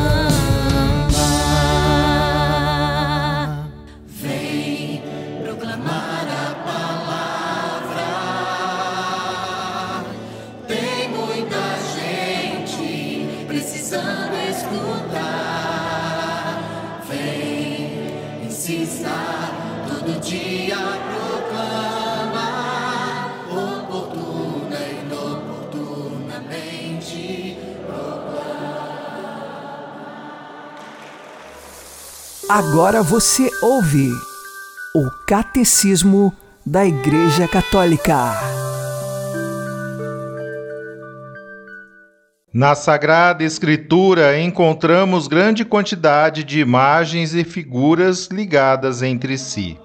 Agora 32.53 33.01
você 33.01 33.49
ouve 33.61 34.09
o 34.93 35.09
Catecismo 35.25 36.35
da 36.65 36.85
Igreja 36.85 37.47
Católica. 37.47 38.33
Na 42.53 42.75
Sagrada 42.75 43.41
Escritura 43.45 44.37
encontramos 44.37 45.29
grande 45.29 45.63
quantidade 45.63 46.43
de 46.43 46.59
imagens 46.59 47.33
e 47.33 47.45
figuras 47.45 48.27
ligadas 48.27 49.01
entre 49.01 49.37
si, 49.37 49.79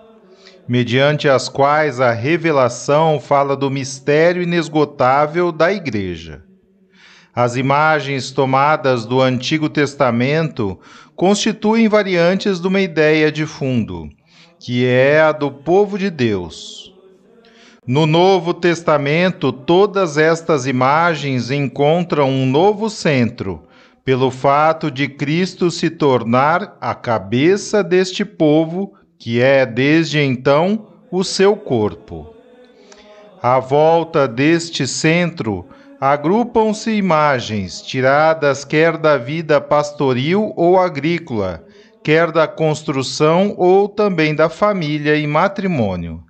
mediante 0.67 1.29
as 1.29 1.49
quais 1.49 2.01
a 2.01 2.11
revelação 2.11 3.21
fala 3.21 3.57
do 3.57 3.71
mistério 3.71 4.43
inesgotável 4.43 5.53
da 5.53 5.73
Igreja. 5.73 6.43
As 7.33 7.55
imagens 7.55 8.31
tomadas 8.31 9.05
do 9.05 9.21
Antigo 9.21 9.69
Testamento 9.69 10.81
constituem 11.17 11.89
variantes 11.89 12.61
de 12.61 12.69
uma 12.69 12.81
ideia 12.81 13.33
de 13.33 13.47
fundo, 13.47 14.11
que 14.61 14.85
é 14.85 15.19
a 15.19 15.33
do 15.33 15.51
povo 15.51 15.99
de 15.99 16.11
Deus. 16.11 16.95
No 17.87 18.07
Novo 18.07 18.53
Testamento, 18.53 19.51
todas 19.51 20.19
estas 20.19 20.67
imagens 20.67 21.51
encontram 21.51 22.29
um 22.29 22.45
novo 22.45 22.91
centro, 22.91 23.63
pelo 24.05 24.31
fato 24.31 24.91
de 24.91 25.09
Cristo 25.09 25.71
se 25.71 25.89
tornar 25.89 26.77
a 26.81 26.95
cabeça 26.95 27.83
deste 27.83 28.25
povo, 28.25 28.93
que 29.19 29.41
é 29.41 29.65
desde 29.65 30.21
então 30.21 30.89
o 31.11 31.25
seu 31.25 31.57
corpo. 31.57 32.35
À 33.43 33.59
volta 33.59 34.29
deste 34.29 34.87
centro, 34.87 35.65
agrupam-se 36.01 36.91
imagens 36.91 37.81
tiradas 37.81 38.65
quer 38.65 38.97
da 38.97 39.17
vida 39.17 39.61
pastoril 39.61 40.53
ou 40.57 40.79
agrícola, 40.79 41.65
quer 42.05 42.31
da 42.31 42.47
construção 42.47 43.55
ou 43.57 43.89
também 43.89 44.35
da 44.35 44.49
família 44.49 45.17
e 45.17 45.27
matrimônio. 45.27 46.23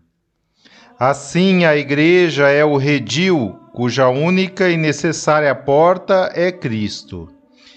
Assim, 0.99 1.65
a 1.65 1.77
Igreja 1.77 2.49
é 2.49 2.65
o 2.65 2.77
redil, 2.77 3.57
cuja 3.75 4.09
única 4.09 4.71
e 4.71 4.77
necessária 4.77 5.55
porta 5.55 6.31
é 6.35 6.51
Cristo, 6.51 7.29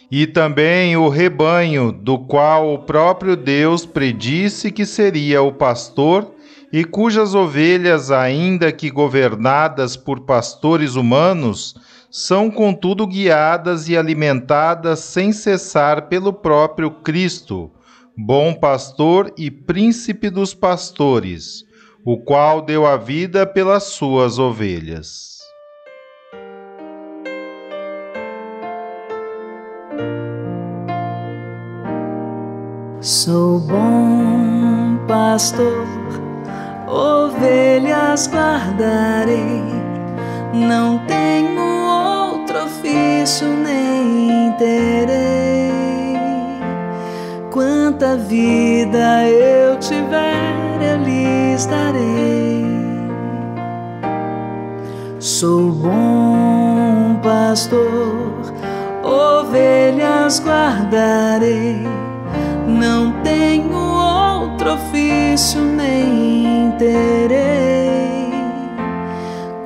e 0.10 0.26
também 0.26 0.96
o 0.96 1.10
rebanho, 1.10 1.92
do 1.92 2.18
qual 2.18 2.74
o 2.74 2.80
próprio 2.80 3.36
Deus 3.36 3.86
predisse 3.86 4.72
que 4.72 4.86
seria 4.86 5.42
o 5.42 5.52
pastor 5.52 6.34
e 6.72 6.84
cujas 6.84 7.34
ovelhas, 7.34 8.12
ainda 8.12 8.72
que 8.72 8.90
governadas 8.90 9.98
por 9.98 10.22
pastores 10.22 10.96
humanos, 10.96 11.76
são 12.12 12.50
contudo 12.50 13.06
guiadas 13.06 13.88
e 13.88 13.98
alimentadas 13.98 15.00
sem 15.00 15.32
cessar 15.32 16.08
pelo 16.08 16.34
próprio 16.34 16.92
Cristo, 16.92 17.72
bom 18.18 18.54
pastor 18.54 19.32
e 19.38 19.50
príncipe 19.50 20.30
dos 20.30 20.54
pastores, 20.54 21.64
o 22.06 22.18
qual 22.18 22.62
deu 22.62 22.86
a 22.86 22.98
vida 22.98 23.46
pelas 23.46 23.84
suas 23.84 24.40
ovelhas. 24.40 25.40
Sou 33.02 33.60
bom 33.62 34.98
pastor, 35.08 35.88
ovelhas 36.90 38.28
guardarei, 38.28 39.64
não 40.54 40.98
tenho 41.06 41.80
ofício 42.70 43.48
nem 43.48 44.52
terei. 44.54 45.70
Quanta 47.52 48.16
vida 48.16 49.28
eu 49.28 49.78
tiver, 49.80 50.56
eu 50.82 50.98
lhes 51.04 51.66
darei. 51.66 52.66
Sou 55.20 55.72
bom 55.72 57.20
pastor, 57.22 58.54
ovelhas 59.04 60.42
guardarei. 60.42 61.88
Não 62.68 63.12
tenho 63.24 63.76
outro 63.76 64.74
ofício 64.74 65.60
nem 65.62 66.69
terei. 66.80 68.32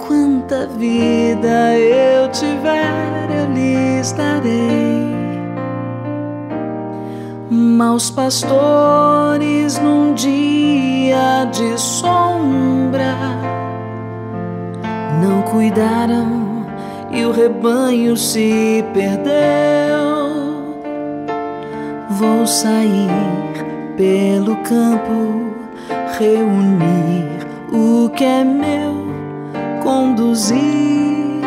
Quanta 0.05 0.67
vida 0.67 1.77
eu 1.77 2.29
tiver, 2.31 3.29
eu 3.29 3.53
lhes 3.53 4.11
darei. 4.11 5.13
Maus 7.49 8.09
pastores 8.09 9.79
num 9.79 10.13
dia 10.13 11.45
de 11.51 11.79
sombra 11.79 13.15
não 15.21 15.41
cuidaram 15.43 16.65
e 17.11 17.23
o 17.23 17.31
rebanho 17.31 18.17
se 18.17 18.83
perdeu. 18.93 19.33
Vou 22.09 22.45
sair 22.47 23.09
pelo 23.95 24.55
campo, 24.57 25.52
reunir 26.19 27.27
o 27.71 28.09
que 28.09 28.23
é 28.23 28.43
meu, 28.43 29.07
conduzir 29.81 31.41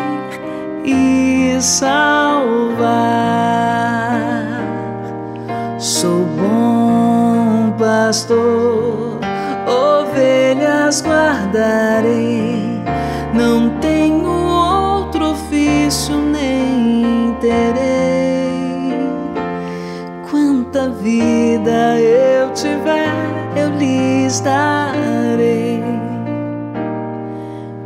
e 0.83 1.57
salvar. 1.59 2.87
Sou 5.77 6.25
bom 6.37 7.73
pastor, 7.77 9.19
ovelhas 9.67 11.01
guardarei, 11.01 12.81
não 13.33 13.69
tenho 13.79 14.29
outro 14.29 15.31
ofício 15.31 16.15
nem 16.17 17.35
terei. 17.39 17.77
Quanta 20.29 20.89
vida 20.89 21.99
eu 21.99 22.51
tiver, 22.53 23.26
darei. 24.41 25.83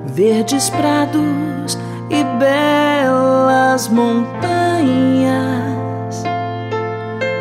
Verdes 0.05 0.69
prados 0.69 1.77
e 2.09 2.23
belas 2.37 3.87
montanhas, 3.87 4.33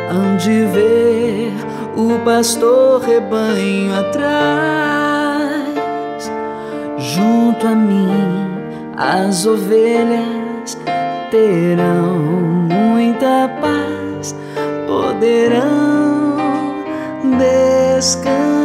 hão 0.09 0.37
de 0.37 0.65
ver 0.65 1.51
o 1.97 2.19
pastor 2.23 3.01
rebanho 3.01 3.93
atrás. 3.99 5.41
Junto 6.97 7.67
a 7.67 7.75
mim, 7.75 8.07
as 8.95 9.45
ovelhas 9.45 10.77
terão 11.29 12.19
muita 12.69 13.49
paz, 13.59 14.33
poderão 14.87 16.37
descansar. 17.37 18.60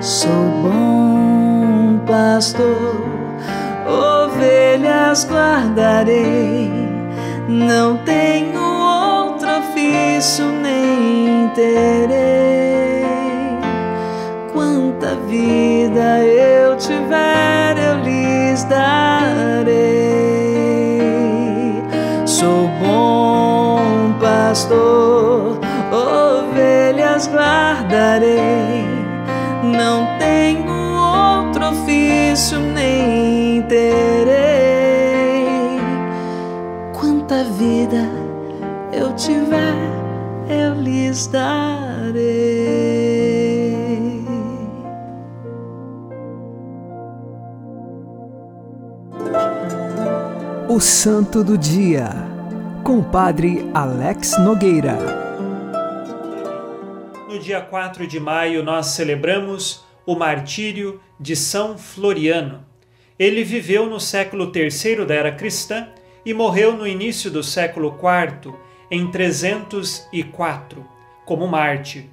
Sou 0.00 0.32
bom 0.62 2.00
pastor, 2.04 3.06
ovelhas 3.86 5.24
guardarei, 5.24 6.72
não 7.48 7.98
tenho 7.98 8.60
outro 8.60 9.48
ofício 9.58 10.44
nem 10.44 11.48
terei. 11.54 13.04
Quanta 14.52 15.14
vida 15.28 16.18
eu 16.18 16.76
tiver, 16.76 17.78
eu 17.78 18.00
lhes 18.02 18.64
darei. 18.64 19.70
Sou 22.26 22.68
bom 22.80 24.12
pastor, 24.20 25.60
ovelhas 25.92 26.43
guardarei, 27.22 28.84
não 29.62 30.18
tenho 30.18 30.72
outro 31.46 31.68
ofício 31.68 32.58
nem 32.58 33.62
terei. 33.62 34.34
Quanta 36.92 37.44
vida 37.44 38.08
eu 38.92 39.12
tiver, 39.14 39.76
eu 40.48 40.74
lhes 40.74 41.28
darei. 41.28 42.64
O 50.68 50.80
Santo 50.80 51.44
do 51.44 51.56
Dia, 51.56 52.10
com 52.82 52.98
o 52.98 53.04
Padre 53.04 53.70
Alex 53.72 54.36
Nogueira. 54.40 55.23
No 57.34 57.40
dia 57.40 57.60
4 57.60 58.06
de 58.06 58.20
maio, 58.20 58.62
nós 58.62 58.86
celebramos 58.86 59.84
o 60.06 60.14
martírio 60.14 61.00
de 61.18 61.34
São 61.34 61.76
Floriano. 61.76 62.64
Ele 63.18 63.42
viveu 63.42 63.90
no 63.90 63.98
século 63.98 64.52
III 64.54 65.04
da 65.04 65.14
era 65.14 65.32
cristã 65.32 65.88
e 66.24 66.32
morreu 66.32 66.76
no 66.76 66.86
início 66.86 67.32
do 67.32 67.42
século 67.42 67.98
IV, 67.98 68.54
em 68.88 69.10
304, 69.10 70.86
como 71.26 71.48
mártir. 71.48 72.04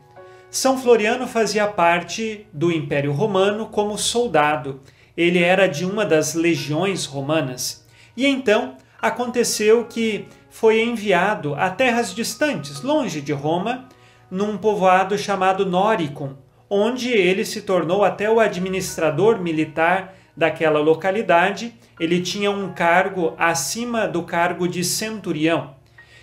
São 0.49 0.75
Floriano 0.75 1.27
fazia 1.27 1.67
parte 1.67 2.47
do 2.51 2.71
Império 2.71 3.11
Romano 3.11 3.67
como 3.67 3.99
soldado. 3.99 4.81
Ele 5.15 5.37
era 5.37 5.67
de 5.67 5.85
uma 5.85 6.03
das 6.03 6.33
legiões 6.33 7.05
romanas. 7.05 7.85
E 8.17 8.25
então 8.25 8.75
aconteceu 8.99 9.85
que 9.85 10.25
foi 10.49 10.81
enviado 10.81 11.53
a 11.53 11.69
terras 11.69 12.11
distantes, 12.11 12.81
longe 12.81 13.21
de 13.21 13.33
Roma, 13.33 13.87
num 14.31 14.57
povoado 14.57 15.17
chamado 15.17 15.65
Noricum, 15.65 16.35
onde 16.69 17.09
ele 17.11 17.43
se 17.43 17.61
tornou 17.61 18.01
até 18.01 18.31
o 18.31 18.39
administrador 18.39 19.37
militar 19.41 20.15
daquela 20.35 20.79
localidade. 20.79 21.75
Ele 21.99 22.21
tinha 22.21 22.49
um 22.49 22.71
cargo 22.71 23.33
acima 23.37 24.07
do 24.07 24.23
cargo 24.23 24.69
de 24.69 24.85
centurião. 24.85 25.75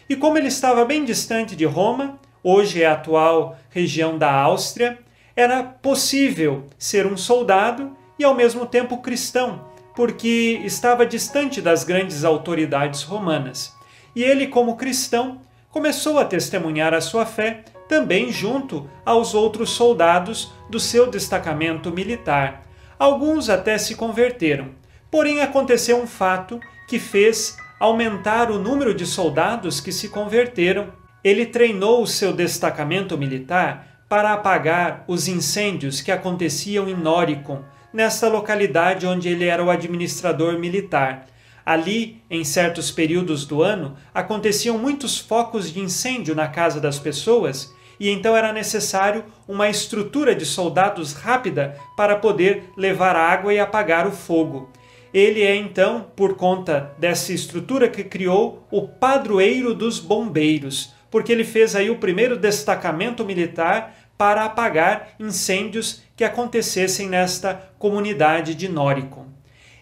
E 0.08 0.16
como 0.16 0.38
ele 0.38 0.48
estava 0.48 0.86
bem 0.86 1.04
distante 1.04 1.54
de 1.54 1.66
Roma, 1.66 2.18
hoje 2.42 2.82
é 2.82 2.86
a 2.86 2.94
atual 2.94 3.58
região 3.68 4.16
da 4.16 4.32
Áustria, 4.32 4.98
era 5.36 5.62
possível 5.62 6.64
ser 6.78 7.06
um 7.06 7.16
soldado 7.16 7.94
e 8.18 8.24
ao 8.24 8.34
mesmo 8.34 8.64
tempo 8.64 8.98
cristão, 8.98 9.66
porque 9.94 10.60
estava 10.64 11.04
distante 11.04 11.60
das 11.60 11.84
grandes 11.84 12.24
autoridades 12.24 13.02
romanas. 13.02 13.72
E 14.16 14.24
ele, 14.24 14.46
como 14.46 14.76
cristão, 14.76 15.42
começou 15.70 16.18
a 16.18 16.24
testemunhar 16.24 16.94
a 16.94 17.00
sua 17.00 17.26
fé 17.26 17.62
também 17.88 18.30
junto 18.30 18.88
aos 19.04 19.34
outros 19.34 19.70
soldados 19.70 20.52
do 20.68 20.78
seu 20.78 21.10
destacamento 21.10 21.90
militar. 21.90 22.66
Alguns 22.98 23.48
até 23.48 23.78
se 23.78 23.94
converteram. 23.94 24.70
Porém, 25.10 25.40
aconteceu 25.40 26.00
um 26.00 26.06
fato 26.06 26.60
que 26.86 26.98
fez 26.98 27.56
aumentar 27.80 28.50
o 28.50 28.58
número 28.58 28.92
de 28.92 29.06
soldados 29.06 29.80
que 29.80 29.92
se 29.92 30.08
converteram. 30.08 30.88
Ele 31.24 31.46
treinou 31.46 32.02
o 32.02 32.06
seu 32.06 32.32
destacamento 32.32 33.16
militar 33.16 34.02
para 34.08 34.32
apagar 34.32 35.04
os 35.06 35.28
incêndios 35.28 36.00
que 36.00 36.10
aconteciam 36.10 36.88
em 36.88 36.94
Noricum, 36.94 37.62
nesta 37.92 38.28
localidade 38.28 39.06
onde 39.06 39.28
ele 39.28 39.44
era 39.44 39.62
o 39.62 39.70
administrador 39.70 40.58
militar. 40.58 41.26
Ali, 41.64 42.22
em 42.30 42.44
certos 42.44 42.90
períodos 42.90 43.44
do 43.44 43.62
ano, 43.62 43.96
aconteciam 44.14 44.78
muitos 44.78 45.18
focos 45.18 45.70
de 45.70 45.80
incêndio 45.80 46.34
na 46.34 46.48
casa 46.48 46.80
das 46.80 46.98
pessoas 46.98 47.74
e 47.98 48.10
então 48.10 48.36
era 48.36 48.52
necessário 48.52 49.24
uma 49.46 49.68
estrutura 49.68 50.34
de 50.34 50.46
soldados 50.46 51.12
rápida 51.12 51.76
para 51.96 52.16
poder 52.16 52.70
levar 52.76 53.16
água 53.16 53.52
e 53.52 53.58
apagar 53.58 54.06
o 54.06 54.12
fogo. 54.12 54.70
Ele 55.12 55.42
é 55.42 55.56
então, 55.56 56.06
por 56.14 56.34
conta 56.36 56.92
dessa 56.98 57.32
estrutura 57.32 57.88
que 57.88 58.04
criou, 58.04 58.66
o 58.70 58.86
padroeiro 58.86 59.74
dos 59.74 59.98
bombeiros, 59.98 60.92
porque 61.10 61.32
ele 61.32 61.44
fez 61.44 61.74
aí 61.74 61.88
o 61.88 61.96
primeiro 61.98 62.36
destacamento 62.36 63.24
militar 63.24 63.96
para 64.18 64.44
apagar 64.44 65.10
incêndios 65.18 66.02
que 66.16 66.24
acontecessem 66.24 67.08
nesta 67.08 67.70
comunidade 67.78 68.54
de 68.54 68.68
Noricum. 68.68 69.26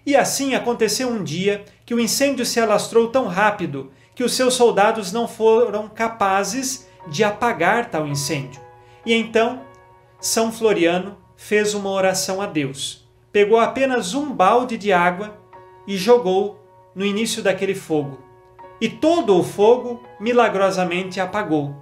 E 0.04 0.14
assim 0.14 0.54
aconteceu 0.54 1.08
um 1.08 1.24
dia 1.24 1.64
que 1.84 1.94
o 1.94 1.98
incêndio 1.98 2.46
se 2.46 2.60
alastrou 2.60 3.08
tão 3.08 3.26
rápido 3.26 3.90
que 4.14 4.22
os 4.22 4.34
seus 4.34 4.54
soldados 4.54 5.12
não 5.12 5.26
foram 5.26 5.88
capazes 5.88 6.85
de 7.06 7.24
apagar 7.24 7.90
tal 7.90 8.06
incêndio. 8.06 8.60
E 9.04 9.12
então 9.14 9.62
São 10.20 10.50
Floriano 10.50 11.16
fez 11.36 11.74
uma 11.74 11.90
oração 11.90 12.40
a 12.40 12.46
Deus. 12.46 13.06
Pegou 13.32 13.58
apenas 13.58 14.14
um 14.14 14.32
balde 14.32 14.78
de 14.78 14.92
água 14.92 15.36
e 15.86 15.96
jogou 15.96 16.60
no 16.94 17.04
início 17.04 17.42
daquele 17.42 17.74
fogo. 17.74 18.18
E 18.80 18.88
todo 18.88 19.38
o 19.38 19.44
fogo 19.44 20.02
milagrosamente 20.18 21.20
apagou. 21.20 21.76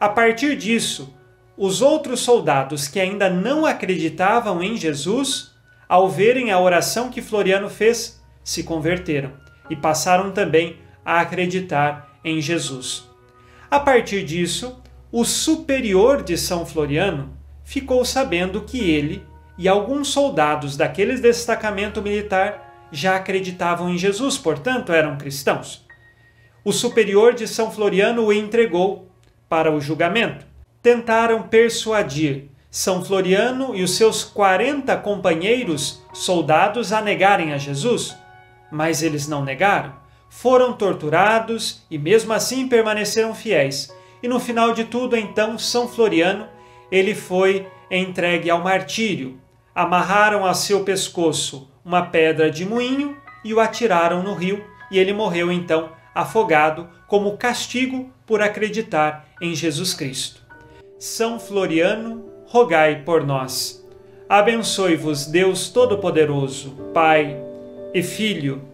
A 0.00 0.08
partir 0.08 0.56
disso, 0.56 1.14
os 1.56 1.80
outros 1.80 2.20
soldados 2.20 2.88
que 2.88 2.98
ainda 2.98 3.30
não 3.30 3.64
acreditavam 3.64 4.62
em 4.62 4.76
Jesus, 4.76 5.52
ao 5.88 6.08
verem 6.08 6.50
a 6.50 6.58
oração 6.58 7.10
que 7.10 7.22
Floriano 7.22 7.70
fez, 7.70 8.22
se 8.42 8.64
converteram 8.64 9.32
e 9.70 9.76
passaram 9.76 10.32
também 10.32 10.78
a 11.04 11.20
acreditar 11.20 12.18
em 12.24 12.40
Jesus. 12.40 13.08
A 13.74 13.80
partir 13.80 14.22
disso, 14.22 14.80
o 15.10 15.24
superior 15.24 16.22
de 16.22 16.38
São 16.38 16.64
Floriano 16.64 17.36
ficou 17.64 18.04
sabendo 18.04 18.60
que 18.60 18.78
ele 18.78 19.26
e 19.58 19.66
alguns 19.66 20.06
soldados 20.06 20.76
daquele 20.76 21.16
destacamento 21.20 22.00
militar 22.00 22.88
já 22.92 23.16
acreditavam 23.16 23.90
em 23.90 23.98
Jesus, 23.98 24.38
portanto 24.38 24.92
eram 24.92 25.18
cristãos. 25.18 25.84
O 26.64 26.70
superior 26.70 27.34
de 27.34 27.48
São 27.48 27.68
Floriano 27.68 28.26
o 28.26 28.32
entregou 28.32 29.10
para 29.48 29.72
o 29.72 29.80
julgamento. 29.80 30.46
Tentaram 30.80 31.42
persuadir 31.42 32.44
São 32.70 33.04
Floriano 33.04 33.74
e 33.74 33.82
os 33.82 33.96
seus 33.96 34.22
40 34.22 34.96
companheiros 34.98 36.00
soldados 36.12 36.92
a 36.92 37.02
negarem 37.02 37.52
a 37.52 37.58
Jesus, 37.58 38.16
mas 38.70 39.02
eles 39.02 39.26
não 39.26 39.44
negaram. 39.44 40.03
Foram 40.36 40.72
torturados 40.72 41.86
e 41.88 41.96
mesmo 41.96 42.32
assim 42.32 42.66
permaneceram 42.68 43.32
fiéis. 43.34 43.94
E 44.20 44.26
no 44.26 44.40
final 44.40 44.74
de 44.74 44.84
tudo, 44.84 45.16
então, 45.16 45.56
São 45.56 45.88
Floriano, 45.88 46.48
ele 46.90 47.14
foi 47.14 47.68
entregue 47.88 48.50
ao 48.50 48.60
martírio. 48.60 49.40
Amarraram 49.72 50.44
a 50.44 50.52
seu 50.52 50.82
pescoço 50.82 51.70
uma 51.84 52.02
pedra 52.02 52.50
de 52.50 52.66
moinho 52.66 53.16
e 53.44 53.54
o 53.54 53.60
atiraram 53.60 54.24
no 54.24 54.34
rio, 54.34 54.62
e 54.90 54.98
ele 54.98 55.12
morreu 55.12 55.52
então 55.52 55.92
afogado 56.12 56.88
como 57.06 57.38
castigo 57.38 58.10
por 58.26 58.42
acreditar 58.42 59.28
em 59.40 59.54
Jesus 59.54 59.94
Cristo. 59.94 60.42
São 60.98 61.38
Floriano, 61.38 62.24
rogai 62.46 63.02
por 63.04 63.24
nós. 63.24 63.86
Abençoe-vos 64.28 65.26
Deus 65.26 65.68
Todo-Poderoso, 65.68 66.70
Pai 66.92 67.40
e 67.94 68.02
Filho 68.02 68.73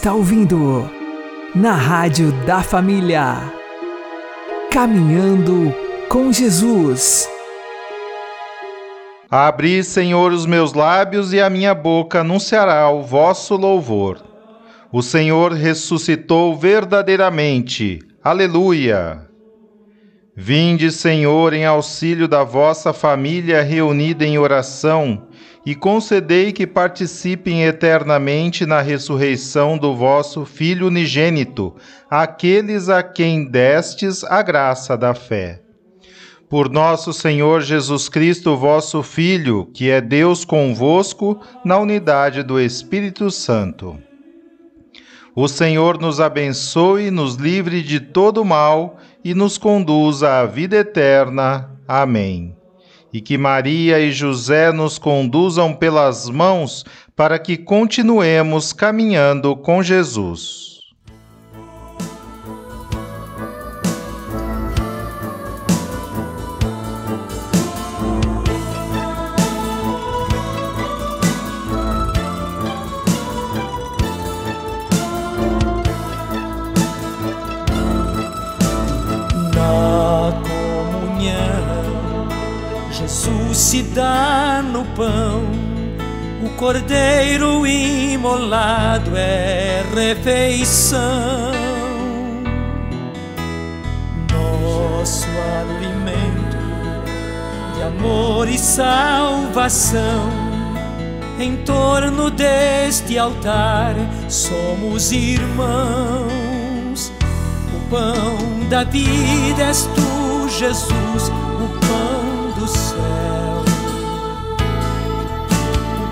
Está 0.00 0.14
ouvindo 0.14 0.90
na 1.54 1.74
Rádio 1.74 2.32
da 2.46 2.62
Família. 2.62 3.52
Caminhando 4.70 5.74
com 6.08 6.32
Jesus. 6.32 7.28
Abri, 9.30 9.84
Senhor, 9.84 10.32
os 10.32 10.46
meus 10.46 10.72
lábios 10.72 11.34
e 11.34 11.40
a 11.40 11.50
minha 11.50 11.74
boca 11.74 12.20
anunciará 12.20 12.88
o 12.88 13.02
vosso 13.02 13.56
louvor. 13.56 14.22
O 14.90 15.02
Senhor 15.02 15.52
ressuscitou 15.52 16.56
verdadeiramente. 16.56 17.98
Aleluia! 18.24 19.29
Vinde, 20.36 20.92
Senhor, 20.92 21.52
em 21.52 21.64
auxílio 21.66 22.28
da 22.28 22.44
vossa 22.44 22.92
família 22.92 23.62
reunida 23.62 24.24
em 24.24 24.38
oração 24.38 25.26
e 25.66 25.74
concedei 25.74 26.52
que 26.52 26.66
participem 26.66 27.64
eternamente 27.64 28.64
na 28.64 28.80
ressurreição 28.80 29.76
do 29.76 29.94
vosso 29.94 30.44
Filho 30.44 30.86
unigênito, 30.86 31.74
aqueles 32.08 32.88
a 32.88 33.02
quem 33.02 33.44
destes 33.44 34.24
a 34.24 34.40
graça 34.42 34.96
da 34.96 35.14
fé. 35.14 35.60
Por 36.48 36.68
nosso 36.68 37.12
Senhor 37.12 37.60
Jesus 37.60 38.08
Cristo, 38.08 38.56
vosso 38.56 39.02
Filho, 39.02 39.68
que 39.72 39.90
é 39.90 40.00
Deus 40.00 40.44
convosco, 40.44 41.40
na 41.64 41.76
unidade 41.78 42.42
do 42.42 42.58
Espírito 42.58 43.30
Santo. 43.30 43.98
O 45.34 45.46
Senhor 45.46 46.00
nos 46.00 46.20
abençoe, 46.20 47.10
nos 47.10 47.36
livre 47.36 47.82
de 47.82 48.00
todo 48.00 48.44
mal 48.44 48.98
e 49.24 49.34
nos 49.34 49.58
conduza 49.58 50.40
à 50.40 50.46
vida 50.46 50.76
eterna. 50.76 51.70
Amém 51.86 52.56
e 53.12 53.20
que 53.20 53.36
Maria 53.36 53.98
e 53.98 54.12
José 54.12 54.72
nos 54.72 54.98
conduzam 54.98 55.74
pelas 55.74 56.28
mãos 56.28 56.84
para 57.16 57.38
que 57.38 57.56
continuemos 57.56 58.72
caminhando 58.72 59.56
com 59.56 59.82
Jesus. 59.82 60.69
Se 83.60 83.82
dá 83.82 84.62
no 84.62 84.86
pão. 84.96 85.44
O 86.42 86.48
cordeiro 86.56 87.66
imolado 87.66 89.14
é 89.14 89.84
refeição. 89.94 91.52
Nosso 94.32 95.26
alimento 95.60 96.56
de 97.74 97.82
amor 97.82 98.48
e 98.48 98.56
salvação. 98.58 100.30
Em 101.38 101.58
torno 101.58 102.30
deste 102.30 103.18
altar 103.18 103.94
somos 104.26 105.12
irmãos. 105.12 106.32
O 107.76 107.90
pão 107.90 108.38
da 108.70 108.84
vida 108.84 109.64
és 109.64 109.82
tu, 109.94 110.48
Jesus, 110.48 111.30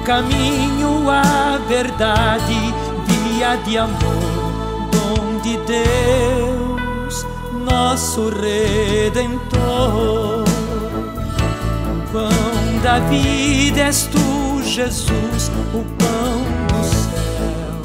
caminho, 0.09 1.11
a 1.11 1.61
verdade, 1.69 2.75
via 3.07 3.57
de 3.57 3.77
amor, 3.77 4.89
dom 4.91 5.39
de 5.43 5.59
Deus, 5.67 7.27
nosso 7.71 8.31
Redentor. 8.31 9.59
O 11.93 12.11
pão 12.11 12.81
da 12.83 13.01
vida 13.01 13.83
és 13.83 14.09
tu, 14.11 14.63
Jesus, 14.65 15.51
o 15.75 15.85
pão 15.99 16.43
do 16.69 16.85
céu. 16.85 17.83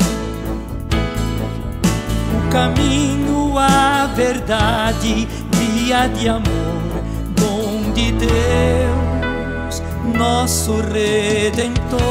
O 2.38 2.50
caminho, 2.50 3.60
a 3.60 4.08
verdade, 4.16 5.28
via 5.52 6.08
de 6.08 6.30
amor, 6.30 7.04
dom 7.36 7.92
de 7.92 8.14
Deus 8.14 9.13
nosso 10.14 10.82
Redentor. 10.82 12.02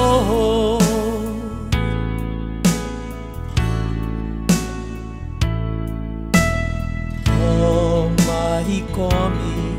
Toma 7.24 8.62
e 8.68 8.84
come, 8.92 9.78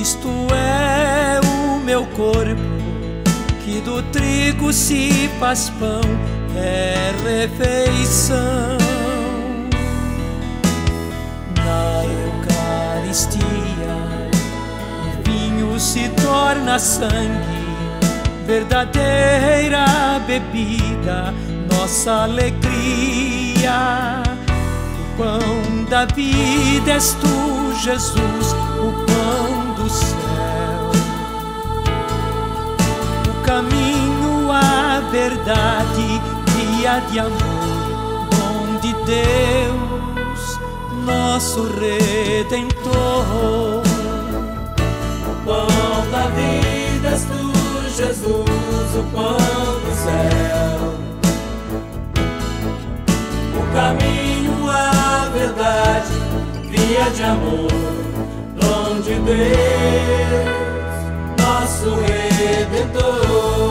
isto 0.00 0.28
é 0.54 1.40
o 1.44 1.80
meu 1.80 2.06
corpo, 2.08 2.60
que 3.64 3.80
do 3.80 4.02
trigo 4.12 4.72
se 4.72 5.28
faz 5.40 5.70
pão, 5.70 6.00
é 6.56 7.12
refeição. 7.24 8.76
Na 11.56 12.04
Eucaristia 12.04 13.65
se 15.86 16.08
torna 16.08 16.80
sangue, 16.80 17.64
verdadeira 18.44 20.20
bebida, 20.26 21.32
nossa 21.70 22.24
alegria. 22.24 23.70
O 24.98 25.16
pão 25.16 25.84
da 25.88 26.04
vida 26.06 26.90
és 26.90 27.16
tu, 27.20 27.72
Jesus, 27.84 28.52
o 28.80 28.92
pão 29.06 29.74
do 29.76 29.88
céu. 29.88 30.90
O 33.30 33.34
caminho, 33.46 34.50
a 34.50 35.00
verdade, 35.12 36.20
via 36.56 36.98
de 37.12 37.20
amor, 37.20 38.26
dom 38.32 38.80
de 38.80 38.92
Deus, 39.04 40.58
nosso 41.06 41.62
Redentor 41.78 43.75
pão 46.16 46.22
da 46.22 46.28
vida 46.28 47.08
és 47.08 47.24
tu, 47.24 47.52
Jesus, 47.94 48.94
o 48.94 49.02
pão 49.12 49.36
do 49.80 49.92
céu. 50.02 50.80
O 53.54 53.62
caminho, 53.74 54.70
a 54.70 55.28
verdade, 55.32 56.14
via 56.70 57.10
de 57.10 57.22
amor, 57.22 57.70
dom 58.60 59.00
de 59.00 59.14
Deus, 59.14 59.36
nosso 61.38 61.94
Redentor. 62.00 63.65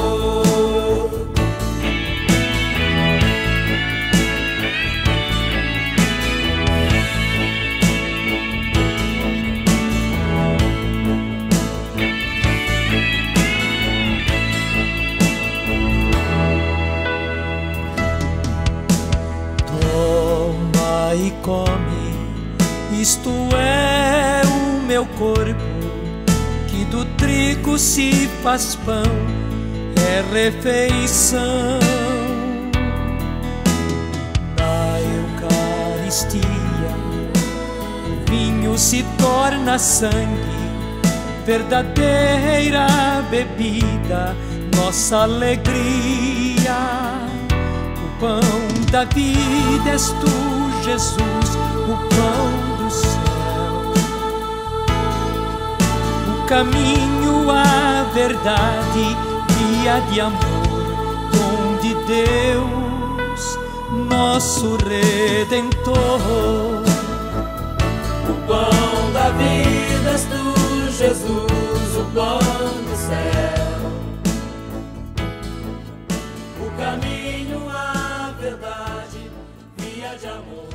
Meu 25.06 25.08
corpo, 25.18 25.56
que 26.68 26.84
do 26.86 27.06
trigo 27.18 27.78
se 27.78 28.30
faz 28.42 28.76
pão, 28.76 29.04
é 29.96 30.24
refeição. 30.34 31.80
Na 34.58 35.00
Eucaristia, 36.00 36.42
o 38.08 38.30
vinho 38.30 38.78
se 38.78 39.06
torna 39.18 39.78
sangue, 39.78 40.56
verdadeira 41.46 42.88
bebida, 43.30 44.36
nossa 44.76 45.24
alegria. 45.24 46.76
O 47.98 48.20
pão 48.20 48.40
da 48.92 49.04
vida 49.06 49.90
és 49.90 50.08
tu, 50.08 50.84
Jesus, 50.84 51.56
o 51.88 51.98
pão 52.16 52.65
caminho, 56.48 57.50
à 57.50 58.04
verdade, 58.14 59.18
via 59.50 60.00
de 60.12 60.22
amor, 60.22 60.40
dom 61.32 61.78
de 61.82 61.96
Deus, 62.06 63.60
nosso 64.08 64.78
Redentor. 64.78 66.22
O 68.30 68.48
pão 68.48 69.12
da 69.14 69.30
vida 69.32 70.12
és 70.12 70.26
tu, 70.26 70.92
Jesus, 70.92 71.98
o 71.98 72.06
pão 72.14 72.40
do 72.40 72.96
céu. 72.96 73.92
O 76.60 76.70
caminho, 76.78 77.68
à 77.70 78.34
verdade, 78.40 79.32
via 79.78 80.16
de 80.16 80.28
amor, 80.28 80.70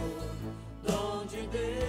dom 0.84 1.24
de 1.30 1.46
Deus. 1.46 1.79